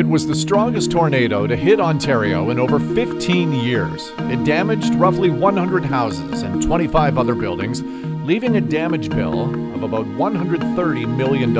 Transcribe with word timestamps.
It 0.00 0.08
was 0.08 0.26
the 0.26 0.34
strongest 0.34 0.90
tornado 0.90 1.46
to 1.46 1.54
hit 1.54 1.78
Ontario 1.78 2.48
in 2.48 2.58
over 2.58 2.80
15 2.80 3.52
years. 3.52 4.10
It 4.30 4.42
damaged 4.44 4.94
roughly 4.94 5.28
100 5.28 5.84
houses 5.84 6.40
and 6.40 6.62
25 6.62 7.18
other 7.18 7.34
buildings, 7.34 7.82
leaving 8.24 8.56
a 8.56 8.62
damage 8.62 9.10
bill 9.10 9.42
of 9.74 9.82
about 9.82 10.06
$130 10.06 11.16
million. 11.18 11.54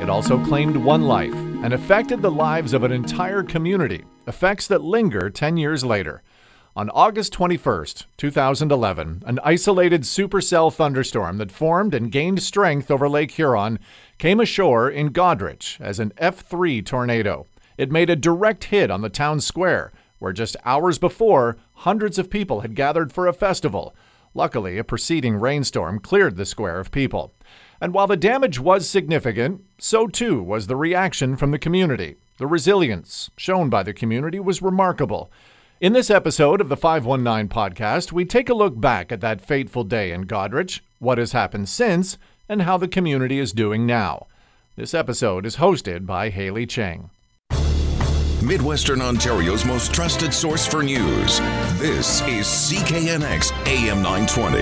It 0.00 0.08
also 0.08 0.38
claimed 0.44 0.76
one 0.76 1.02
life 1.02 1.34
and 1.34 1.74
affected 1.74 2.22
the 2.22 2.30
lives 2.30 2.72
of 2.72 2.84
an 2.84 2.92
entire 2.92 3.42
community, 3.42 4.04
effects 4.28 4.68
that 4.68 4.84
linger 4.84 5.28
10 5.28 5.56
years 5.56 5.82
later. 5.82 6.22
On 6.76 6.88
August 6.90 7.32
21st, 7.32 8.04
2011, 8.16 9.24
an 9.26 9.40
isolated 9.42 10.02
supercell 10.02 10.72
thunderstorm 10.72 11.38
that 11.38 11.50
formed 11.50 11.94
and 11.94 12.12
gained 12.12 12.40
strength 12.44 12.92
over 12.92 13.08
Lake 13.08 13.32
Huron 13.32 13.80
came 14.18 14.38
ashore 14.38 14.88
in 14.88 15.10
Goderich 15.10 15.80
as 15.80 15.98
an 15.98 16.12
F3 16.16 16.86
tornado. 16.86 17.46
It 17.80 17.90
made 17.90 18.10
a 18.10 18.14
direct 18.14 18.64
hit 18.64 18.90
on 18.90 19.00
the 19.00 19.08
town 19.08 19.40
square, 19.40 19.90
where 20.18 20.34
just 20.34 20.54
hours 20.66 20.98
before, 20.98 21.56
hundreds 21.76 22.18
of 22.18 22.28
people 22.28 22.60
had 22.60 22.74
gathered 22.74 23.10
for 23.10 23.26
a 23.26 23.32
festival. 23.32 23.94
Luckily, 24.34 24.76
a 24.76 24.84
preceding 24.84 25.36
rainstorm 25.36 25.98
cleared 25.98 26.36
the 26.36 26.44
square 26.44 26.78
of 26.78 26.90
people. 26.90 27.32
And 27.80 27.94
while 27.94 28.06
the 28.06 28.18
damage 28.18 28.60
was 28.60 28.86
significant, 28.86 29.64
so 29.78 30.06
too 30.06 30.42
was 30.42 30.66
the 30.66 30.76
reaction 30.76 31.38
from 31.38 31.52
the 31.52 31.58
community. 31.58 32.16
The 32.36 32.46
resilience 32.46 33.30
shown 33.38 33.70
by 33.70 33.82
the 33.82 33.94
community 33.94 34.40
was 34.40 34.60
remarkable. 34.60 35.30
In 35.80 35.94
this 35.94 36.10
episode 36.10 36.60
of 36.60 36.68
the 36.68 36.76
519 36.76 37.48
podcast, 37.48 38.12
we 38.12 38.26
take 38.26 38.50
a 38.50 38.54
look 38.54 38.78
back 38.78 39.10
at 39.10 39.22
that 39.22 39.40
fateful 39.40 39.84
day 39.84 40.12
in 40.12 40.26
Goderich, 40.26 40.80
what 40.98 41.16
has 41.16 41.32
happened 41.32 41.70
since, 41.70 42.18
and 42.46 42.60
how 42.60 42.76
the 42.76 42.88
community 42.88 43.38
is 43.38 43.54
doing 43.54 43.86
now. 43.86 44.26
This 44.76 44.92
episode 44.92 45.46
is 45.46 45.56
hosted 45.56 46.04
by 46.04 46.28
Hayley 46.28 46.66
Cheng. 46.66 47.08
Midwestern 48.42 49.02
Ontario's 49.02 49.66
most 49.66 49.92
trusted 49.92 50.32
source 50.32 50.66
for 50.66 50.82
news. 50.82 51.40
This 51.78 52.22
is 52.22 52.46
CKNX 52.46 53.52
AM 53.66 54.02
920. 54.02 54.58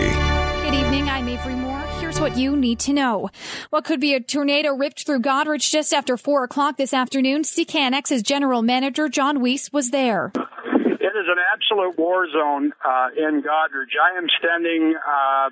Good 0.65 0.75
evening. 0.75 1.09
I'm 1.09 1.29
Avery 1.29 1.55
Moore. 1.55 1.81
Here's 2.01 2.19
what 2.19 2.37
you 2.37 2.57
need 2.57 2.81
to 2.81 2.93
know. 2.93 3.31
What 3.71 3.85
could 3.85 4.01
be 4.01 4.15
a 4.15 4.21
tornado 4.21 4.75
ripped 4.75 5.07
through 5.07 5.21
Goderich 5.21 5.71
just 5.71 5.93
after 5.95 6.17
4 6.17 6.45
o'clock 6.45 6.77
this 6.77 6.93
afternoon? 6.93 7.43
CKNX's 7.43 8.23
general 8.23 8.63
manager, 8.63 9.09
John 9.09 9.41
Weiss, 9.41 9.73
was 9.73 9.91
there. 9.91 10.33
It 10.35 11.15
is 11.17 11.29
an 11.29 11.39
absolute 11.55 11.97
war 11.99 12.27
zone 12.31 12.73
uh, 12.85 13.09
in 13.17 13.43
Goderich. 13.43 13.95
I 14.03 14.19
am 14.19 14.27
standing 14.39 14.95
uh, 14.97 15.51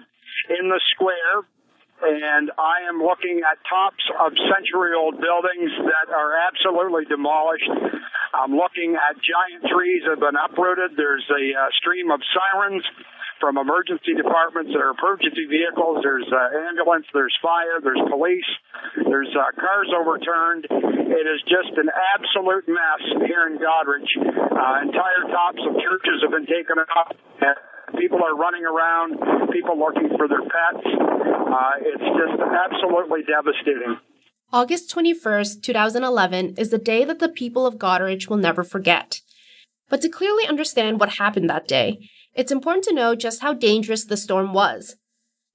in 0.58 0.68
the 0.68 0.80
square 0.92 1.44
and 2.02 2.50
I 2.58 2.84
am 2.88 3.00
looking 3.00 3.40
at 3.40 3.56
tops 3.64 4.04
of 4.20 4.32
century 4.52 4.92
old 4.92 5.16
buildings 5.16 5.72
that 5.80 6.12
are 6.12 6.36
absolutely 6.48 7.04
demolished. 7.08 7.70
I'm 8.36 8.52
looking 8.52 8.96
at 8.96 9.16
giant 9.16 9.64
trees 9.72 10.04
that 10.04 10.20
have 10.20 10.24
been 10.24 10.36
uprooted. 10.36 10.96
There's 10.96 11.24
a 11.32 11.44
uh, 11.56 11.68
stream 11.80 12.10
of 12.10 12.20
sirens 12.36 12.84
from 13.40 13.56
emergency 13.56 14.12
departments. 14.12 14.72
There 14.72 14.88
are 14.88 14.96
emergency 14.96 15.48
vehicles. 15.48 16.00
There's 16.04 16.28
uh, 16.28 16.68
ambulance. 16.68 17.06
There's 17.12 17.36
fire. 17.40 17.80
There's 17.80 18.00
police. 18.08 18.50
There's 18.96 19.32
uh, 19.32 19.52
cars 19.56 19.88
overturned. 19.92 20.68
It 20.68 21.26
is 21.28 21.40
just 21.48 21.72
an 21.76 21.88
absolute 22.16 22.68
mess 22.68 23.02
here 23.24 23.48
in 23.48 23.56
Goderich. 23.56 24.10
Uh, 24.20 24.84
entire 24.84 25.24
tops 25.32 25.62
of 25.64 25.80
churches 25.80 26.20
have 26.24 26.32
been 26.32 26.48
taken 26.48 26.76
out. 26.80 27.16
People 27.98 28.18
are 28.22 28.36
running 28.36 28.64
around. 28.64 29.50
People 29.52 29.78
looking 29.78 30.10
for 30.16 30.28
their 30.28 30.42
pets. 30.42 30.86
Uh, 30.86 31.72
it's 31.80 32.02
just 32.02 32.42
absolutely 32.42 33.20
devastating. 33.22 33.98
August 34.52 34.94
21st, 34.94 35.62
2011 35.62 36.54
is 36.56 36.70
the 36.70 36.78
day 36.78 37.04
that 37.04 37.18
the 37.18 37.28
people 37.28 37.66
of 37.66 37.76
Goderich 37.76 38.28
will 38.28 38.36
never 38.36 38.62
forget. 38.62 39.20
But 39.88 40.00
to 40.02 40.08
clearly 40.08 40.46
understand 40.46 41.00
what 41.00 41.14
happened 41.14 41.48
that 41.50 41.68
day, 41.68 42.08
it's 42.34 42.52
important 42.52 42.84
to 42.84 42.94
know 42.94 43.14
just 43.14 43.42
how 43.42 43.54
dangerous 43.54 44.04
the 44.04 44.16
storm 44.16 44.52
was. 44.52 44.96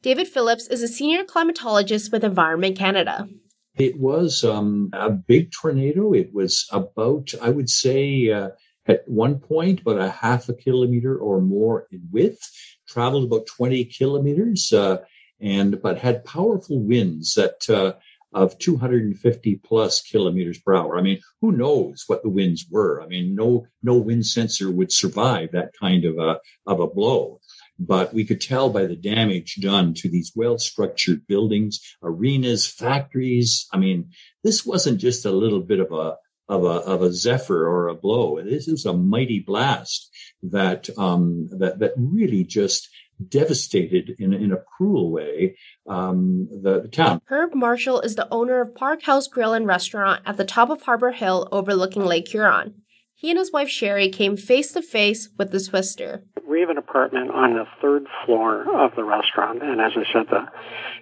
David 0.01 0.27
Phillips 0.27 0.67
is 0.67 0.81
a 0.81 0.87
senior 0.87 1.23
climatologist 1.23 2.11
with 2.11 2.23
Environment 2.23 2.77
Canada. 2.77 3.27
It 3.75 3.99
was 3.99 4.43
um, 4.43 4.89
a 4.93 5.09
big 5.09 5.51
tornado. 5.51 6.13
It 6.13 6.33
was 6.33 6.67
about, 6.71 7.33
I 7.41 7.49
would 7.49 7.69
say, 7.69 8.31
uh, 8.31 8.49
at 8.87 9.07
one 9.07 9.39
point, 9.39 9.83
but 9.83 9.99
a 9.99 10.09
half 10.09 10.49
a 10.49 10.53
kilometer 10.53 11.17
or 11.17 11.41
more 11.41 11.87
in 11.91 12.01
width, 12.11 12.49
traveled 12.87 13.25
about 13.25 13.45
20 13.45 13.85
kilometers, 13.85 14.73
uh, 14.73 14.97
and 15.39 15.81
but 15.81 15.97
had 15.97 16.25
powerful 16.25 16.79
winds 16.79 17.33
that 17.35 17.69
uh, 17.69 17.93
of 18.33 18.57
250 18.59 19.55
plus 19.57 20.01
kilometers 20.01 20.59
per 20.59 20.75
hour. 20.75 20.97
I 20.97 21.01
mean, 21.01 21.19
who 21.41 21.51
knows 21.51 22.05
what 22.07 22.23
the 22.23 22.29
winds 22.29 22.65
were? 22.69 23.01
I 23.01 23.07
mean, 23.07 23.35
no, 23.35 23.67
no 23.83 23.97
wind 23.97 24.25
sensor 24.25 24.71
would 24.71 24.91
survive 24.91 25.51
that 25.51 25.73
kind 25.79 26.05
of 26.05 26.17
a, 26.17 26.39
of 26.65 26.79
a 26.79 26.87
blow. 26.87 27.39
But 27.77 28.13
we 28.13 28.25
could 28.25 28.39
tell 28.39 28.69
by 28.69 28.85
the 28.85 28.95
damage 28.95 29.55
done 29.55 29.95
to 29.95 30.09
these 30.09 30.31
well 30.35 30.59
structured 30.59 31.25
buildings, 31.27 31.81
arenas, 32.03 32.67
factories. 32.67 33.67
I 33.73 33.77
mean, 33.77 34.11
this 34.43 34.65
wasn't 34.65 34.99
just 34.99 35.25
a 35.25 35.31
little 35.31 35.61
bit 35.61 35.79
of 35.79 35.91
a, 35.91 36.17
of 36.51 36.65
a, 36.65 36.67
of 36.67 37.01
a 37.01 37.13
zephyr 37.13 37.65
or 37.65 37.87
a 37.87 37.95
blow. 37.95 38.41
This 38.43 38.67
is 38.67 38.85
a 38.85 38.93
mighty 38.93 39.39
blast 39.39 40.11
that, 40.43 40.89
um, 40.97 41.47
that, 41.59 41.79
that 41.79 41.93
really 41.95 42.43
just 42.43 42.89
devastated 43.29 44.15
in, 44.19 44.33
in 44.33 44.51
a 44.51 44.57
cruel 44.57 45.11
way 45.11 45.55
um, 45.87 46.49
the, 46.51 46.81
the, 46.81 46.87
town. 46.89 47.21
Herb 47.25 47.55
Marshall 47.55 48.01
is 48.01 48.15
the 48.15 48.27
owner 48.31 48.59
of 48.59 48.75
Park 48.75 49.03
House 49.03 49.27
Grill 49.27 49.53
and 49.53 49.65
Restaurant 49.65 50.21
at 50.25 50.35
the 50.35 50.43
top 50.43 50.69
of 50.69 50.81
Harbor 50.81 51.11
Hill 51.11 51.47
overlooking 51.53 52.03
Lake 52.03 52.27
Huron. 52.27 52.81
He 53.15 53.29
and 53.29 53.39
his 53.39 53.51
wife 53.51 53.69
Sherry 53.69 54.09
came 54.09 54.35
face 54.35 54.73
to 54.73 54.81
face 54.81 55.29
with 55.37 55.51
the 55.51 55.59
twister. 55.61 56.23
We 56.45 56.59
have 56.59 56.69
an 56.69 56.77
apartment 56.77 57.31
on 57.31 57.53
the 57.53 57.65
third 57.81 58.07
floor 58.25 58.63
of 58.83 58.95
the 58.95 59.03
restaurant, 59.03 59.61
and 59.61 59.79
as 59.79 59.91
I 59.95 60.11
said, 60.11 60.25
the 60.29 60.47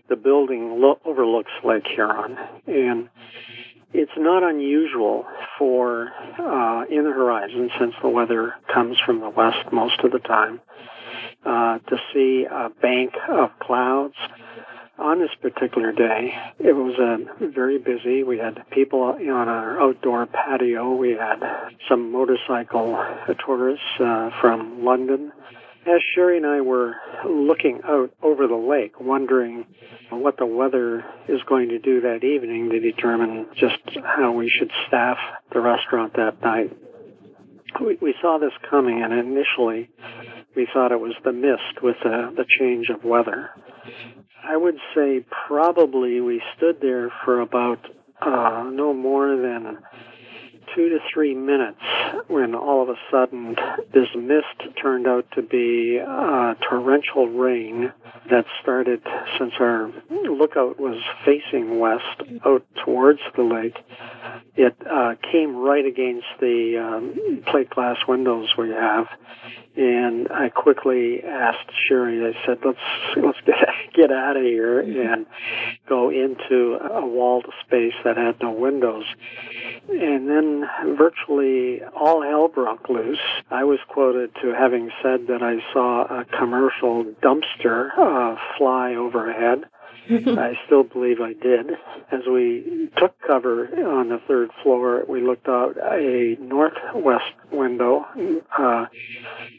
the 0.10 0.16
building 0.16 0.81
lo- 0.81 1.00
overlooks 1.06 1.52
Lake 1.64 1.88
Huron, 1.88 2.38
and 2.68 3.10
it's 3.94 4.12
not 4.18 4.44
unusual 4.44 5.26
for 5.58 6.10
uh, 6.38 6.84
in 6.90 7.04
the 7.04 7.12
horizon, 7.12 7.70
since 7.80 7.94
the 8.02 8.10
weather 8.10 8.54
comes 8.74 8.98
from 9.06 9.20
the 9.20 9.30
west 9.30 9.72
most 9.72 10.00
of 10.04 10.12
the 10.12 10.20
time, 10.20 10.62
uh, 11.46 11.80
to 11.80 11.98
see 12.14 12.46
a 12.50 12.70
bank 12.82 13.14
of 13.30 13.50
clouds. 13.60 14.16
On 15.00 15.20
this 15.20 15.30
particular 15.42 15.94
day, 15.94 16.34
it 16.60 16.74
was 16.74 17.00
uh, 17.00 17.46
very 17.48 17.78
busy. 17.78 18.22
We 18.24 18.38
had 18.38 18.70
people 18.70 19.02
on 19.02 19.48
our 19.48 19.80
outdoor 19.82 20.26
patio. 20.26 20.94
We 20.94 21.12
had 21.12 21.40
some 21.88 22.12
motorcycle 22.12 23.02
tourists 23.46 23.86
uh, 24.02 24.30
from 24.42 24.84
London. 24.84 25.32
As 25.86 26.02
Sherry 26.14 26.38
and 26.38 26.46
I 26.46 26.62
were 26.62 26.96
looking 27.26 27.82
out 27.86 28.12
over 28.22 28.48
the 28.48 28.56
lake, 28.56 29.00
wondering 29.00 29.66
what 30.10 30.38
the 30.38 30.46
weather 30.46 31.06
is 31.28 31.42
going 31.48 31.70
to 31.70 31.80
do 31.80 32.02
that 32.02 32.24
evening 32.24 32.70
to 32.70 32.80
determine 32.80 33.48
just 33.56 33.78
how 34.04 34.32
we 34.32 34.50
should 34.50 34.72
staff 34.88 35.18
the 35.54 35.62
restaurant 35.62 36.14
that 36.14 36.42
night, 36.42 36.76
we, 37.80 37.98
we 38.02 38.16
saw 38.22 38.38
this 38.40 38.52
coming, 38.70 39.02
and 39.04 39.14
initially 39.14 39.90
we 40.56 40.68
thought 40.74 40.92
it 40.92 41.00
was 41.00 41.14
the 41.24 41.32
mist 41.32 41.82
with 41.82 41.96
the, 42.04 42.34
the 42.36 42.46
change 42.60 42.90
of 42.90 43.04
weather. 43.04 43.52
I 44.44 44.58
would 44.58 44.78
say 44.96 45.26
probably 45.48 46.20
we 46.22 46.42
stood 46.58 46.78
there 46.82 47.12
for 47.24 47.40
about 47.40 47.80
uh, 48.22 48.70
no 48.72 48.94
more 48.94 49.36
than 49.38 49.78
two 50.76 50.90
to 50.90 51.00
three 51.14 51.36
minutes 51.36 51.80
when 52.30 52.54
all 52.54 52.84
of 52.84 52.90
a 52.90 52.96
sudden 53.12 53.56
this 53.94 54.08
mist 54.16 54.76
turned 54.82 55.08
out 55.08 55.26
to 55.34 55.42
be 55.42 56.00
uh, 56.00 56.54
torrential 56.70 57.28
rain 57.28 57.92
that 58.30 58.46
started 58.62 59.02
since 59.38 59.54
our 59.60 59.92
lookout 60.10 60.80
was 60.80 61.02
facing 61.26 61.80
west 61.80 62.22
out 62.46 62.64
towards 62.86 63.20
the 63.36 63.44
lake. 63.44 63.78
It 64.56 64.76
uh, 64.90 65.16
came 65.31 65.56
right 65.56 65.86
against 65.86 66.28
the 66.40 66.78
um, 66.78 67.44
plate 67.48 67.70
glass 67.70 67.98
windows 68.08 68.50
we 68.58 68.70
have, 68.70 69.08
and 69.75 70.27
I 70.31 70.50
quickly 70.50 71.24
asked 71.24 71.71
Sherry. 71.88 72.25
I 72.25 72.45
said, 72.45 72.60
"Let's 72.66 72.80
let's 73.16 73.39
get 73.45 73.56
get 73.94 74.12
out 74.12 74.38
of 74.38 74.44
here 74.44 74.80
and 74.80 75.25
go 75.88 76.10
into 76.10 76.77
a 76.81 77.06
walled 77.06 77.45
space 77.66 77.94
that 78.04 78.18
had 78.18 78.39
no 78.42 78.51
windows." 78.51 79.06
And 79.89 80.30
then 80.30 80.69
virtually 80.98 81.81
all 81.95 82.21
hell 82.21 82.48
broke 82.48 82.89
loose. 82.89 83.19
I 83.50 83.63
was 83.63 83.80
quoted 83.88 84.36
to 84.42 84.54
having 84.54 84.92
said 85.01 85.27
that 85.27 85.42
I 85.42 85.57
saw 85.74 86.04
a 86.04 86.25
commercial 86.25 87.06
dumpster 87.24 87.89
uh, 87.98 88.36
fly 88.57 88.95
overhead. 88.95 89.65
I 90.10 90.54
still 90.66 90.84
believe 90.84 91.22
I 91.22 91.34
did. 91.34 91.72
As 92.12 92.22
we 92.31 92.90
took 92.98 93.16
cover 93.25 93.68
on 93.68 94.10
the 94.10 94.19
third 94.28 94.50
floor, 94.63 95.04
we 95.07 95.22
looked 95.22 95.48
out 95.48 95.78
a 95.78 96.36
northwest 96.40 97.34
window 97.51 98.06
uh, 98.57 98.86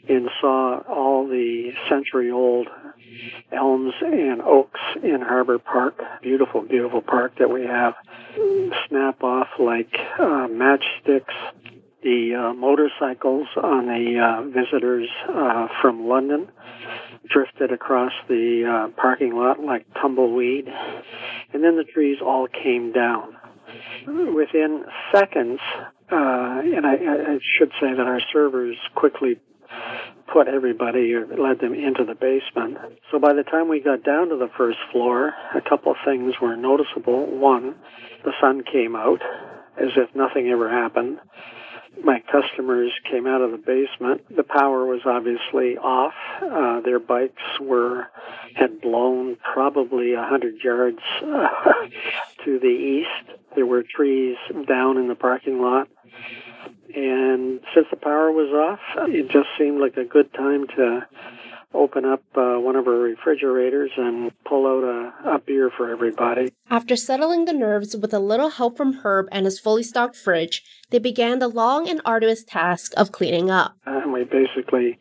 and 0.09 0.29
saw 0.39 0.79
all 0.89 1.27
the 1.27 1.71
century 1.89 2.31
old 2.31 2.67
elms 3.51 3.93
and 4.01 4.41
oaks 4.41 4.79
in 5.03 5.21
Harbor 5.21 5.59
Park. 5.59 5.99
Beautiful, 6.21 6.61
beautiful 6.61 7.01
park 7.01 7.33
that 7.39 7.49
we 7.49 7.65
have. 7.65 7.93
Snap 8.87 9.23
off 9.23 9.47
like 9.59 9.93
uh, 10.19 10.47
matchsticks. 10.47 11.33
The 12.03 12.33
uh, 12.33 12.53
motorcycles 12.53 13.47
on 13.55 13.85
the 13.85 14.19
uh, 14.19 14.41
visitors 14.49 15.07
uh, 15.29 15.67
from 15.81 16.07
London 16.07 16.49
drifted 17.29 17.71
across 17.71 18.11
the 18.27 18.63
uh, 18.65 19.01
parking 19.01 19.35
lot 19.35 19.59
like 19.59 19.85
tumbleweed. 20.01 20.67
And 21.53 21.63
then 21.63 21.77
the 21.77 21.83
trees 21.83 22.17
all 22.21 22.47
came 22.47 22.91
down. 22.91 23.35
Within 24.05 24.83
seconds, 25.13 25.59
uh, 26.11 26.59
and 26.63 26.85
I, 26.85 26.93
I 26.93 27.39
should 27.57 27.71
say 27.79 27.93
that 27.93 28.05
our 28.05 28.19
servers 28.33 28.75
quickly 28.95 29.39
put 30.31 30.47
everybody 30.47 31.13
or 31.13 31.25
led 31.27 31.59
them 31.59 31.73
into 31.73 32.03
the 32.03 32.15
basement. 32.15 32.77
So 33.11 33.19
by 33.19 33.33
the 33.33 33.43
time 33.43 33.69
we 33.69 33.79
got 33.79 34.03
down 34.03 34.29
to 34.29 34.37
the 34.37 34.49
first 34.57 34.79
floor, 34.91 35.33
a 35.55 35.61
couple 35.61 35.91
of 35.91 35.97
things 36.05 36.35
were 36.41 36.55
noticeable. 36.55 37.25
One, 37.25 37.75
the 38.23 38.33
sun 38.41 38.63
came 38.63 38.95
out 38.95 39.21
as 39.77 39.89
if 39.95 40.13
nothing 40.15 40.49
ever 40.49 40.69
happened. 40.69 41.19
My 42.03 42.21
customers 42.31 42.91
came 43.09 43.27
out 43.27 43.41
of 43.41 43.51
the 43.51 43.57
basement. 43.57 44.35
The 44.35 44.43
power 44.43 44.85
was 44.85 45.01
obviously 45.05 45.77
off. 45.77 46.13
Uh, 46.41 46.81
their 46.81 46.99
bikes 46.99 47.41
were 47.59 48.07
had 48.55 48.81
blown 48.81 49.37
probably 49.53 50.13
a 50.13 50.23
hundred 50.23 50.55
yards 50.63 50.99
uh, 51.21 51.47
to 52.45 52.59
the 52.59 52.67
east. 52.67 53.39
There 53.55 53.65
were 53.65 53.83
trees 53.83 54.37
down 54.67 54.97
in 54.97 55.07
the 55.07 55.15
parking 55.15 55.61
lot. 55.61 55.89
And 56.95 57.61
since 57.73 57.87
the 57.89 57.97
power 57.97 58.31
was 58.31 58.49
off, 58.51 59.07
it 59.09 59.29
just 59.29 59.47
seemed 59.57 59.79
like 59.79 59.97
a 59.97 60.05
good 60.05 60.33
time 60.33 60.67
to 60.75 61.07
open 61.73 62.05
up 62.05 62.23
uh, 62.35 62.55
one 62.59 62.75
of 62.75 62.87
our 62.87 62.93
refrigerators 62.93 63.91
and 63.97 64.31
pull 64.45 64.67
out 64.67 64.83
a, 64.83 65.35
a 65.35 65.39
beer 65.39 65.71
for 65.75 65.89
everybody. 65.89 66.51
After 66.69 66.95
settling 66.95 67.45
the 67.45 67.53
nerves 67.53 67.95
with 67.95 68.13
a 68.13 68.19
little 68.19 68.49
help 68.49 68.77
from 68.77 68.93
Herb 69.03 69.27
and 69.31 69.45
his 69.45 69.59
fully 69.59 69.83
stocked 69.83 70.15
fridge, 70.15 70.63
they 70.89 70.99
began 70.99 71.39
the 71.39 71.47
long 71.47 71.89
and 71.89 72.01
arduous 72.05 72.43
task 72.43 72.93
of 72.97 73.11
cleaning 73.11 73.49
up. 73.49 73.75
And 73.85 74.11
we 74.13 74.23
basically 74.23 74.99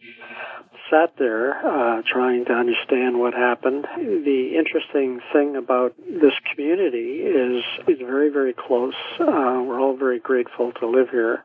sat 0.91 1.15
there 1.19 1.55
uh, 1.65 2.03
trying 2.13 2.45
to 2.47 2.53
understand 2.53 3.19
what 3.19 3.33
happened. 3.33 3.87
The 3.97 4.57
interesting 4.59 5.21
thing 5.33 5.57
about 5.57 5.95
this 5.99 6.33
community 6.53 7.21
is 7.23 7.63
it's 7.87 8.01
very, 8.01 8.29
very 8.29 8.53
close. 8.53 8.95
Uh, 9.21 9.63
we're 9.65 9.81
all 9.81 9.97
very 9.97 10.19
grateful 10.19 10.73
to 10.81 10.89
live 10.89 11.11
here. 11.11 11.45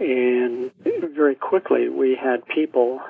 And 0.00 0.70
very 1.14 1.34
quickly, 1.34 1.88
we 1.88 2.16
had 2.20 2.46
people 2.46 3.00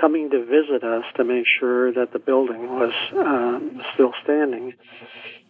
coming 0.00 0.30
to 0.30 0.44
visit 0.44 0.84
us 0.84 1.04
to 1.16 1.24
make 1.24 1.44
sure 1.58 1.92
that 1.92 2.12
the 2.12 2.18
building 2.18 2.68
was 2.68 2.92
um, 3.16 3.82
still 3.94 4.12
standing 4.22 4.74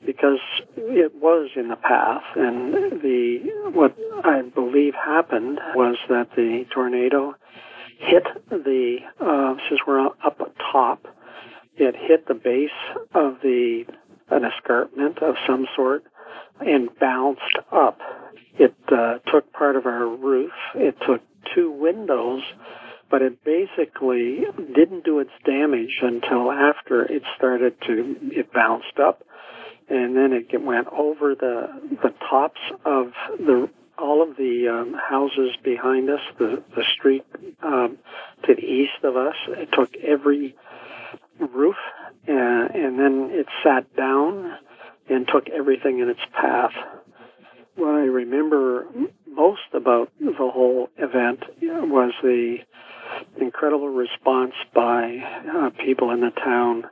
because 0.04 0.38
it 0.76 1.14
was 1.14 1.50
in 1.56 1.68
the 1.68 1.76
path. 1.76 2.22
And 2.34 3.00
the 3.02 3.70
what 3.72 3.96
I 4.24 4.42
believe 4.42 4.94
happened 4.94 5.60
was 5.74 5.96
that 6.08 6.30
the 6.34 6.64
tornado 6.72 7.34
hit 7.98 8.24
the 8.48 8.98
uh, 9.20 9.54
since 9.68 9.80
we're 9.86 10.06
up 10.06 10.38
top 10.72 11.06
it 11.76 11.94
hit 11.96 12.26
the 12.26 12.34
base 12.34 12.70
of 13.14 13.36
the 13.42 13.84
an 14.30 14.44
escarpment 14.44 15.18
of 15.22 15.36
some 15.46 15.66
sort 15.74 16.04
and 16.60 16.88
bounced 16.98 17.56
up 17.72 17.98
it 18.58 18.74
uh, 18.90 19.18
took 19.30 19.52
part 19.52 19.76
of 19.76 19.86
our 19.86 20.06
roof. 20.06 20.52
It 20.74 20.96
took 21.06 21.22
two 21.54 21.70
windows, 21.70 22.42
but 23.10 23.22
it 23.22 23.42
basically 23.44 24.44
didn't 24.74 25.04
do 25.04 25.20
its 25.20 25.30
damage 25.44 26.00
until 26.02 26.50
after 26.50 27.04
it 27.04 27.22
started 27.36 27.80
to, 27.82 28.16
it 28.22 28.52
bounced 28.52 28.98
up. 29.02 29.22
And 29.88 30.14
then 30.14 30.32
it 30.32 30.62
went 30.62 30.88
over 30.88 31.34
the, 31.34 31.68
the 32.02 32.12
tops 32.28 32.60
of 32.84 33.12
the, 33.38 33.70
all 33.96 34.22
of 34.22 34.36
the 34.36 34.68
um, 34.68 34.94
houses 34.94 35.56
behind 35.62 36.10
us, 36.10 36.20
the, 36.38 36.62
the 36.76 36.84
street 36.94 37.24
um, 37.62 37.98
to 38.44 38.54
the 38.54 38.62
east 38.62 39.02
of 39.02 39.16
us. 39.16 39.34
It 39.48 39.70
took 39.72 39.96
every 39.96 40.54
roof, 41.38 41.76
uh, 42.28 42.32
and 42.32 42.98
then 42.98 43.30
it 43.32 43.46
sat 43.64 43.94
down 43.96 44.58
and 45.08 45.26
took 45.26 45.48
everything 45.48 46.00
in 46.00 46.10
its 46.10 46.20
path 46.34 46.74
what 47.78 47.94
I 47.94 48.04
remember 48.06 48.86
most 49.26 49.60
about 49.72 50.10
the 50.18 50.32
whole 50.36 50.90
event 50.98 51.44
was 51.62 52.12
the 52.22 52.58
incredible 53.40 53.88
response 53.88 54.54
by 54.74 55.18
uh, 55.54 55.70
people 55.84 56.10
in 56.10 56.20
the 56.20 56.30
town 56.30 56.84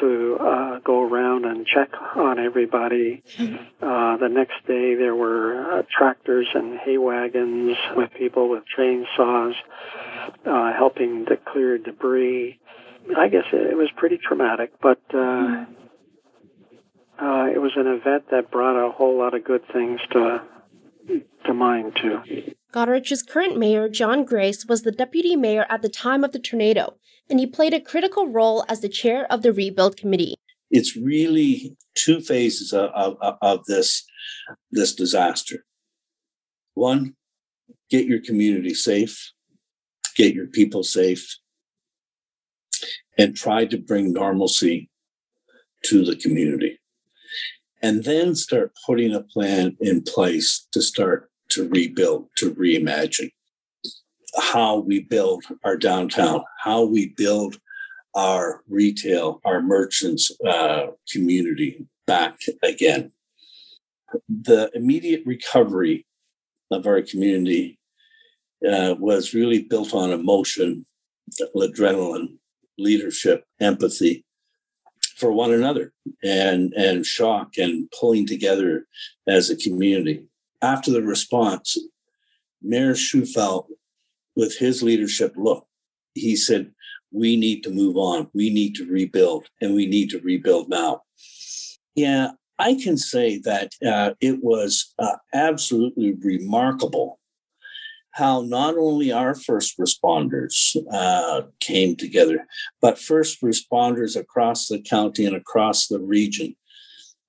to 0.00 0.36
uh, 0.38 0.78
go 0.80 1.02
around 1.02 1.44
and 1.46 1.66
check 1.66 1.90
on 2.16 2.38
everybody. 2.38 3.22
Uh, 3.78 4.16
the 4.16 4.28
next 4.28 4.54
day, 4.66 4.94
there 4.94 5.14
were 5.14 5.78
uh, 5.78 5.82
tractors 5.96 6.48
and 6.54 6.78
hay 6.78 6.98
wagons 6.98 7.76
with 7.94 8.10
people 8.14 8.48
with 8.48 8.64
chainsaws 8.76 9.52
uh, 10.44 10.72
helping 10.72 11.26
to 11.26 11.36
clear 11.36 11.78
debris. 11.78 12.58
I 13.16 13.28
guess 13.28 13.44
it, 13.52 13.70
it 13.70 13.76
was 13.76 13.90
pretty 13.96 14.16
traumatic, 14.18 14.72
but 14.80 15.00
uh, 15.14 15.66
uh, 17.20 17.46
it 17.54 17.60
was 17.60 17.72
an 17.76 17.86
event 17.86 18.24
that 18.30 18.50
brought 18.50 18.76
a 18.76 18.90
whole 18.90 19.18
lot 19.18 19.34
of 19.34 19.44
good 19.44 19.62
things 19.72 20.00
to 20.12 20.42
to 21.44 21.54
mind 21.54 21.96
too. 22.00 22.54
Goderich's 22.72 23.22
current 23.22 23.56
mayor, 23.56 23.88
John 23.88 24.24
Grace, 24.24 24.66
was 24.66 24.82
the 24.82 24.92
deputy 24.92 25.36
mayor 25.36 25.64
at 25.70 25.80
the 25.80 25.88
time 25.88 26.24
of 26.24 26.32
the 26.32 26.38
tornado, 26.38 26.96
and 27.30 27.38
he 27.38 27.46
played 27.46 27.72
a 27.72 27.80
critical 27.80 28.28
role 28.28 28.64
as 28.68 28.80
the 28.80 28.88
chair 28.88 29.26
of 29.32 29.42
the 29.42 29.52
rebuild 29.52 29.96
committee. 29.96 30.34
It's 30.70 30.96
really 30.96 31.76
two 31.94 32.20
phases 32.20 32.72
of, 32.72 32.90
of, 32.90 33.38
of 33.40 33.64
this 33.66 34.04
this 34.70 34.94
disaster. 34.94 35.64
One, 36.74 37.14
get 37.88 38.06
your 38.06 38.20
community 38.20 38.74
safe, 38.74 39.32
get 40.16 40.34
your 40.34 40.48
people 40.48 40.82
safe, 40.82 41.38
and 43.16 43.34
try 43.36 43.64
to 43.66 43.78
bring 43.78 44.12
normalcy 44.12 44.90
to 45.84 46.04
the 46.04 46.16
community 46.16 46.80
and 47.82 48.04
then 48.04 48.34
start 48.34 48.72
putting 48.86 49.14
a 49.14 49.20
plan 49.20 49.76
in 49.80 50.02
place 50.02 50.66
to 50.72 50.82
start 50.82 51.30
to 51.50 51.68
rebuild, 51.68 52.28
to 52.36 52.54
reimagine 52.54 53.30
how 54.38 54.78
we 54.78 55.00
build 55.00 55.44
our 55.64 55.76
downtown, 55.76 56.42
how 56.58 56.82
we 56.84 57.08
build 57.16 57.58
our 58.14 58.62
retail, 58.68 59.40
our 59.44 59.62
merchants 59.62 60.30
uh, 60.46 60.86
community 61.10 61.86
back 62.06 62.38
again. 62.62 63.12
The 64.28 64.70
immediate 64.74 65.22
recovery 65.26 66.06
of 66.70 66.86
our 66.86 67.02
community 67.02 67.78
uh, 68.66 68.94
was 68.98 69.34
really 69.34 69.62
built 69.62 69.94
on 69.94 70.10
emotion, 70.10 70.86
adrenaline, 71.54 72.38
leadership, 72.78 73.44
empathy, 73.60 74.25
for 75.16 75.32
one 75.32 75.52
another 75.52 75.92
and 76.22 76.72
and 76.74 77.04
shock 77.04 77.56
and 77.56 77.90
pulling 77.98 78.26
together 78.26 78.86
as 79.26 79.50
a 79.50 79.56
community. 79.56 80.26
After 80.62 80.90
the 80.90 81.02
response, 81.02 81.78
Mayor 82.62 82.94
Shewfelt, 82.94 83.66
with 84.34 84.58
his 84.58 84.82
leadership, 84.82 85.32
look, 85.36 85.66
he 86.14 86.36
said, 86.36 86.72
we 87.12 87.36
need 87.36 87.62
to 87.62 87.70
move 87.70 87.96
on. 87.96 88.28
We 88.34 88.50
need 88.50 88.74
to 88.76 88.86
rebuild, 88.86 89.48
and 89.60 89.74
we 89.74 89.86
need 89.86 90.10
to 90.10 90.20
rebuild 90.20 90.68
now. 90.68 91.02
Yeah, 91.94 92.32
I 92.58 92.74
can 92.74 92.96
say 92.96 93.38
that 93.38 93.72
uh, 93.86 94.14
it 94.20 94.42
was 94.42 94.92
uh, 94.98 95.16
absolutely 95.32 96.14
remarkable 96.14 97.18
how 98.16 98.40
not 98.40 98.78
only 98.78 99.12
our 99.12 99.34
first 99.34 99.78
responders 99.78 100.74
uh, 100.90 101.42
came 101.60 101.94
together, 101.94 102.46
but 102.80 102.98
first 102.98 103.42
responders 103.42 104.18
across 104.18 104.68
the 104.68 104.80
county 104.80 105.26
and 105.26 105.36
across 105.36 105.86
the 105.86 106.00
region 106.00 106.56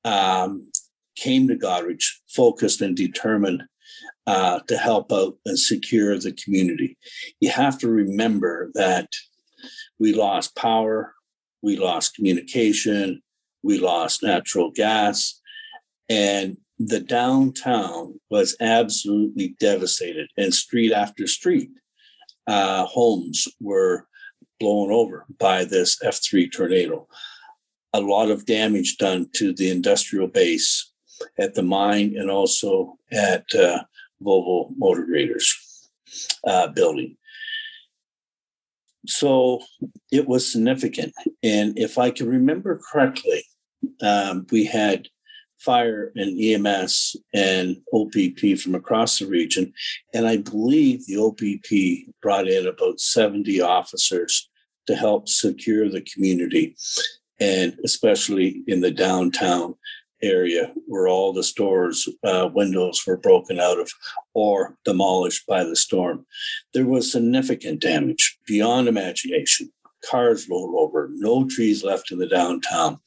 um, 0.06 0.72
came 1.18 1.46
to 1.50 1.56
Goderich 1.56 2.06
focused 2.34 2.80
and 2.80 2.96
determined 2.96 3.64
uh, 4.28 4.62
to 4.70 4.78
help 4.78 5.12
out 5.12 5.36
and 5.46 5.60
secure 5.60 6.18
the 6.18 6.32
community. 6.32 6.98
You 7.42 7.50
have 7.50 7.78
to 7.80 7.90
remember 7.90 8.72
that 8.76 9.10
we 10.00 10.14
lost 10.14 10.56
power, 10.56 11.14
we 11.62 11.76
lost 11.76 12.16
communication, 12.16 13.22
we 13.62 13.78
lost 13.78 14.24
natural 14.24 14.72
gas, 14.72 15.42
and 16.08 16.56
the 16.80 17.00
downtown 17.00 18.20
was 18.30 18.56
absolutely 18.60 19.56
devastated, 19.60 20.30
and 20.38 20.54
street 20.54 20.92
after 20.94 21.26
street, 21.28 21.70
uh, 22.46 22.86
homes 22.86 23.48
were 23.60 24.08
blown 24.60 24.92
over 24.92 25.26
by 25.40 25.66
this 25.66 25.98
F3 26.04 26.52
tornado. 26.52 27.08
A 27.94 28.02
lot 28.02 28.30
of 28.30 28.46
damage 28.46 28.98
done 28.98 29.30
to 29.36 29.54
the 29.54 29.70
industrial 29.70 30.28
base 30.28 30.92
at 31.40 31.56
the 31.56 31.64
mine 31.64 32.16
and 32.16 32.30
also 32.30 32.98
at 33.12 33.46
uh, 33.56 33.84
Volvo 34.24 34.72
Motor 34.78 35.06
Graders 35.06 35.90
uh, 36.46 36.68
building. 36.68 37.18
so 39.08 39.62
it 40.12 40.28
was 40.28 40.52
significant. 40.52 41.14
And 41.42 41.78
if 41.78 41.98
I 41.98 42.12
can 42.12 42.28
remember 42.28 42.80
correctly, 42.92 43.44
um, 44.02 44.46
we 44.52 44.66
had 44.66 45.08
fire 45.60 46.12
and 46.16 46.40
EMS 46.40 47.16
and 47.34 47.78
OPP 47.94 48.60
from 48.60 48.76
across 48.76 49.20
the 49.20 49.26
region. 49.26 49.74
And 50.14 50.28
I 50.28 50.38
believe 50.38 51.06
the 51.06 51.18
OPP 51.18 52.14
brought 52.22 52.48
in 52.48 52.68
about 52.68 53.00
70 53.00 53.60
officers 53.62 54.50
to 54.88 54.96
help 54.96 55.28
secure 55.28 55.90
the 55.90 56.02
community, 56.02 56.76
and 57.40 57.78
especially 57.84 58.64
in 58.68 58.82
the 58.82 58.92
downtown 58.92 59.76
area 60.24 60.74
where 60.88 61.08
all 61.08 61.34
the 61.34 61.44
stores' 61.44 62.10
uh, 62.24 62.50
windows 62.54 63.04
were 63.06 63.18
broken 63.18 63.60
out 63.60 63.80
of 63.80 63.92
or 64.34 64.76
demolished 64.84 65.46
by 65.46 65.64
the 65.64 65.76
storm. 65.76 66.26
There 66.74 66.88
was 66.88 67.12
significant 67.12 67.82
damage 67.82 68.38
beyond 68.48 68.88
imagination. 68.88 69.72
Cars 70.04 70.48
rolled 70.50 70.76
over, 70.78 71.10
no 71.12 71.48
trees 71.48 71.84
left 71.84 72.12
in 72.12 72.20
the 72.20 72.28
downtown. 72.28 73.00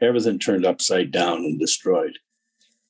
Everything 0.00 0.38
turned 0.38 0.66
upside 0.66 1.10
down 1.10 1.38
and 1.38 1.58
destroyed. 1.58 2.18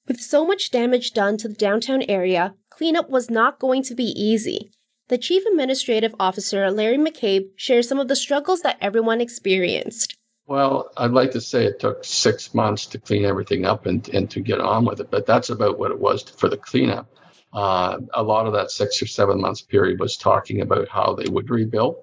With 0.09 0.21
so 0.21 0.47
much 0.47 0.71
damage 0.71 1.13
done 1.13 1.37
to 1.39 1.49
the 1.49 1.55
downtown 1.55 2.03
area, 2.03 2.55
cleanup 2.71 3.09
was 3.09 3.31
not 3.31 3.61
going 3.61 3.83
to 3.85 3.95
be 3.95 4.13
easy. 4.21 4.73
The 5.09 5.19
Chief 5.19 5.45
Administrative 5.47 6.15
Officer, 6.19 6.71
Larry 6.71 6.97
McCabe, 6.97 7.51
shares 7.57 7.89
some 7.89 7.99
of 7.99 8.09
the 8.09 8.17
struggles 8.17 8.63
that 8.63 8.79
everyone 8.81 9.21
experienced. 9.21 10.17
Well, 10.47 10.91
I'd 10.97 11.13
like 11.13 11.31
to 11.33 11.41
say 11.41 11.65
it 11.65 11.81
took 11.81 12.05
six 12.05 12.53
months 12.55 12.87
to 12.87 12.99
clean 12.99 13.25
everything 13.25 13.65
up 13.65 13.87
and, 13.87 14.09
and 14.09 14.31
to 14.31 14.41
get 14.41 14.61
on 14.61 14.85
with 14.85 15.01
it, 15.01 15.11
but 15.11 15.27
that's 15.27 15.51
about 15.51 15.79
what 15.79 15.91
it 15.91 16.01
was 16.01 16.23
for 16.23 16.49
the 16.49 16.57
cleanup. 16.57 17.09
Uh, 17.53 17.99
a 18.15 18.23
lot 18.23 18.47
of 18.47 18.53
that 18.55 18.71
six 18.71 19.01
or 19.03 19.07
seven 19.07 19.41
months 19.41 19.61
period 19.61 20.01
was 20.01 20.17
talking 20.17 20.63
about 20.63 20.89
how 20.89 21.15
they 21.15 21.29
would 21.31 21.51
rebuild, 21.51 21.97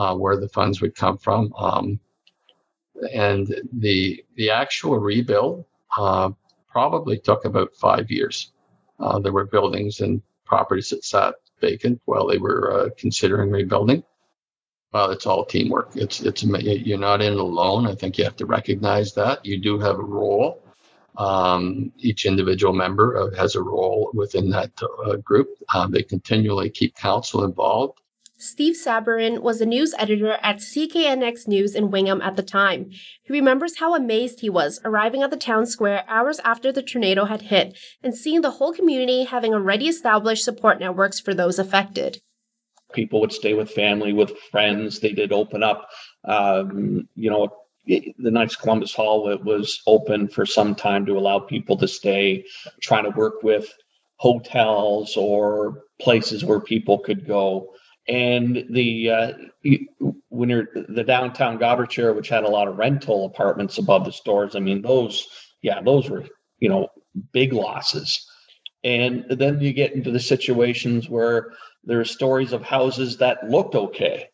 uh, 0.00 0.14
where 0.14 0.38
the 0.40 0.48
funds 0.48 0.80
would 0.80 0.94
come 0.94 1.18
from, 1.18 1.52
um, 1.58 2.00
and 3.12 3.54
the 3.72 4.24
the 4.36 4.48
actual 4.50 4.98
rebuild 4.98 5.66
uh, 5.98 6.30
probably 6.66 7.18
took 7.18 7.44
about 7.44 7.74
five 7.74 8.10
years. 8.10 8.52
Uh, 8.98 9.18
there 9.18 9.32
were 9.32 9.44
buildings 9.44 10.00
and 10.00 10.22
properties 10.46 10.88
that 10.88 11.04
sat 11.04 11.34
vacant 11.60 12.00
while 12.06 12.26
they 12.26 12.38
were 12.38 12.72
uh, 12.72 12.88
considering 12.96 13.50
rebuilding. 13.50 14.02
Well, 14.92 15.10
it's 15.10 15.26
all 15.26 15.44
teamwork. 15.44 15.90
It's 15.94 16.20
it's 16.20 16.42
you're 16.42 17.06
not 17.10 17.20
in 17.20 17.34
alone. 17.34 17.86
I 17.86 17.94
think 17.94 18.16
you 18.16 18.24
have 18.24 18.36
to 18.36 18.46
recognize 18.46 19.12
that 19.14 19.44
you 19.44 19.60
do 19.60 19.78
have 19.80 19.98
a 19.98 20.10
role. 20.20 20.62
Um, 21.18 21.92
each 21.98 22.24
individual 22.24 22.72
member 22.72 23.30
has 23.36 23.54
a 23.54 23.62
role 23.62 24.10
within 24.14 24.48
that 24.50 24.72
uh, 25.04 25.16
group. 25.16 25.48
Um, 25.74 25.92
they 25.92 26.02
continually 26.02 26.70
keep 26.70 26.96
council 26.96 27.44
involved. 27.44 28.00
Steve 28.42 28.74
Sabourin 28.74 29.40
was 29.40 29.60
a 29.60 29.66
news 29.66 29.92
editor 29.98 30.38
at 30.42 30.60
CKNX 30.60 31.46
News 31.46 31.74
in 31.74 31.90
Wingham 31.90 32.22
at 32.22 32.36
the 32.36 32.42
time. 32.42 32.90
He 33.22 33.34
remembers 33.34 33.78
how 33.78 33.94
amazed 33.94 34.40
he 34.40 34.48
was 34.48 34.80
arriving 34.82 35.22
at 35.22 35.30
the 35.30 35.36
town 35.36 35.66
square 35.66 36.04
hours 36.08 36.40
after 36.42 36.72
the 36.72 36.82
tornado 36.82 37.26
had 37.26 37.42
hit 37.42 37.76
and 38.02 38.16
seeing 38.16 38.40
the 38.40 38.52
whole 38.52 38.72
community 38.72 39.24
having 39.24 39.52
already 39.52 39.88
established 39.88 40.42
support 40.42 40.80
networks 40.80 41.20
for 41.20 41.34
those 41.34 41.58
affected 41.58 42.22
people 42.92 43.20
would 43.20 43.32
stay 43.32 43.54
with 43.54 43.70
family, 43.70 44.12
with 44.12 44.36
friends. 44.50 44.98
They 44.98 45.12
did 45.12 45.32
open 45.32 45.62
up. 45.62 45.88
Um, 46.24 47.08
you 47.14 47.30
know, 47.30 47.48
the 47.86 48.12
Knights 48.18 48.56
Columbus 48.56 48.92
Hall 48.92 49.28
it 49.28 49.44
was 49.44 49.80
open 49.86 50.26
for 50.26 50.44
some 50.44 50.74
time 50.74 51.06
to 51.06 51.16
allow 51.16 51.38
people 51.38 51.76
to 51.76 51.86
stay, 51.86 52.44
trying 52.80 53.04
to 53.04 53.10
work 53.10 53.44
with 53.44 53.72
hotels 54.16 55.16
or 55.16 55.84
places 56.00 56.44
where 56.44 56.58
people 56.58 56.98
could 56.98 57.26
go. 57.26 57.68
And 58.08 58.64
the 58.70 59.10
uh, 59.10 59.32
when 60.28 60.48
you're 60.48 60.68
the 60.88 61.04
downtown 61.04 61.58
Goderich, 61.58 62.14
which 62.14 62.28
had 62.28 62.44
a 62.44 62.48
lot 62.48 62.68
of 62.68 62.78
rental 62.78 63.26
apartments 63.26 63.78
above 63.78 64.04
the 64.04 64.12
stores, 64.12 64.56
I 64.56 64.60
mean 64.60 64.82
those, 64.82 65.26
yeah, 65.62 65.80
those 65.82 66.08
were 66.08 66.24
you 66.58 66.68
know 66.68 66.88
big 67.32 67.52
losses. 67.52 68.26
And 68.82 69.26
then 69.28 69.60
you 69.60 69.72
get 69.72 69.92
into 69.92 70.10
the 70.10 70.20
situations 70.20 71.08
where 71.08 71.50
there 71.84 72.00
are 72.00 72.04
stories 72.04 72.52
of 72.52 72.62
houses 72.62 73.18
that 73.18 73.48
looked 73.48 73.74
okay, 73.74 74.28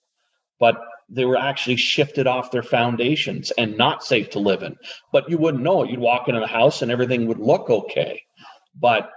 but 0.61 0.77
they 1.09 1.25
were 1.25 1.37
actually 1.37 1.77
shifted 1.77 2.27
off 2.27 2.51
their 2.51 2.63
foundations 2.63 3.53
and 3.53 3.77
not 3.77 4.05
safe 4.05 4.31
to 4.31 4.39
live 4.39 4.63
in. 4.63 4.77
But 5.13 5.29
you 5.29 5.39
wouldn't 5.39 5.63
know 5.63 5.83
it. 5.83 5.91
You'd 5.91 6.01
walk 6.01 6.29
into 6.29 6.41
the 6.41 6.47
house 6.47 6.83
and 6.83 6.91
everything 6.91 7.27
would 7.27 7.39
look 7.39 7.71
okay. 7.71 8.23
But 8.75 9.11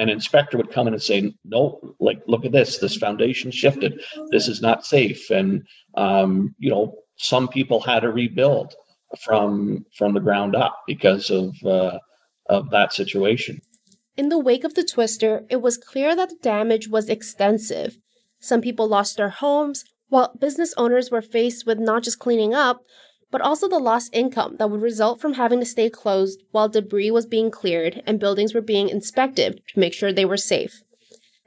an 0.00 0.08
inspector 0.08 0.56
would 0.56 0.72
come 0.72 0.88
in 0.88 0.94
and 0.94 1.02
say, 1.02 1.34
no, 1.44 1.78
like, 2.00 2.20
look 2.26 2.44
at 2.44 2.52
this, 2.52 2.78
this 2.78 2.96
foundation 2.96 3.50
shifted. 3.50 4.02
This 4.30 4.48
is 4.48 4.62
not 4.62 4.86
safe. 4.86 5.30
And, 5.30 5.62
um, 5.94 6.54
you 6.58 6.70
know, 6.70 6.94
some 7.16 7.48
people 7.48 7.80
had 7.80 8.00
to 8.00 8.10
rebuild 8.10 8.74
from 9.24 9.84
from 9.96 10.14
the 10.14 10.20
ground 10.20 10.56
up 10.56 10.82
because 10.86 11.30
of 11.30 11.54
uh, 11.64 11.98
of 12.48 12.70
that 12.70 12.92
situation. 12.92 13.60
In 14.16 14.28
the 14.28 14.38
wake 14.38 14.64
of 14.64 14.74
the 14.74 14.84
twister, 14.84 15.44
it 15.50 15.60
was 15.60 15.76
clear 15.76 16.16
that 16.16 16.30
the 16.30 16.38
damage 16.42 16.88
was 16.88 17.08
extensive. 17.08 17.98
Some 18.40 18.60
people 18.60 18.88
lost 18.88 19.16
their 19.16 19.28
homes, 19.28 19.84
while 20.08 20.34
business 20.38 20.72
owners 20.76 21.10
were 21.10 21.22
faced 21.22 21.66
with 21.66 21.78
not 21.78 22.02
just 22.02 22.18
cleaning 22.18 22.54
up, 22.54 22.80
but 23.30 23.40
also 23.40 23.68
the 23.68 23.78
lost 23.78 24.10
income 24.14 24.56
that 24.56 24.70
would 24.70 24.82
result 24.82 25.20
from 25.20 25.34
having 25.34 25.60
to 25.60 25.66
stay 25.66 25.88
closed 25.88 26.42
while 26.50 26.68
debris 26.68 27.10
was 27.10 27.26
being 27.26 27.50
cleared 27.50 28.02
and 28.06 28.20
buildings 28.20 28.54
were 28.54 28.60
being 28.60 28.88
inspected 28.88 29.62
to 29.68 29.80
make 29.80 29.92
sure 29.92 30.12
they 30.12 30.24
were 30.24 30.36
safe. 30.36 30.82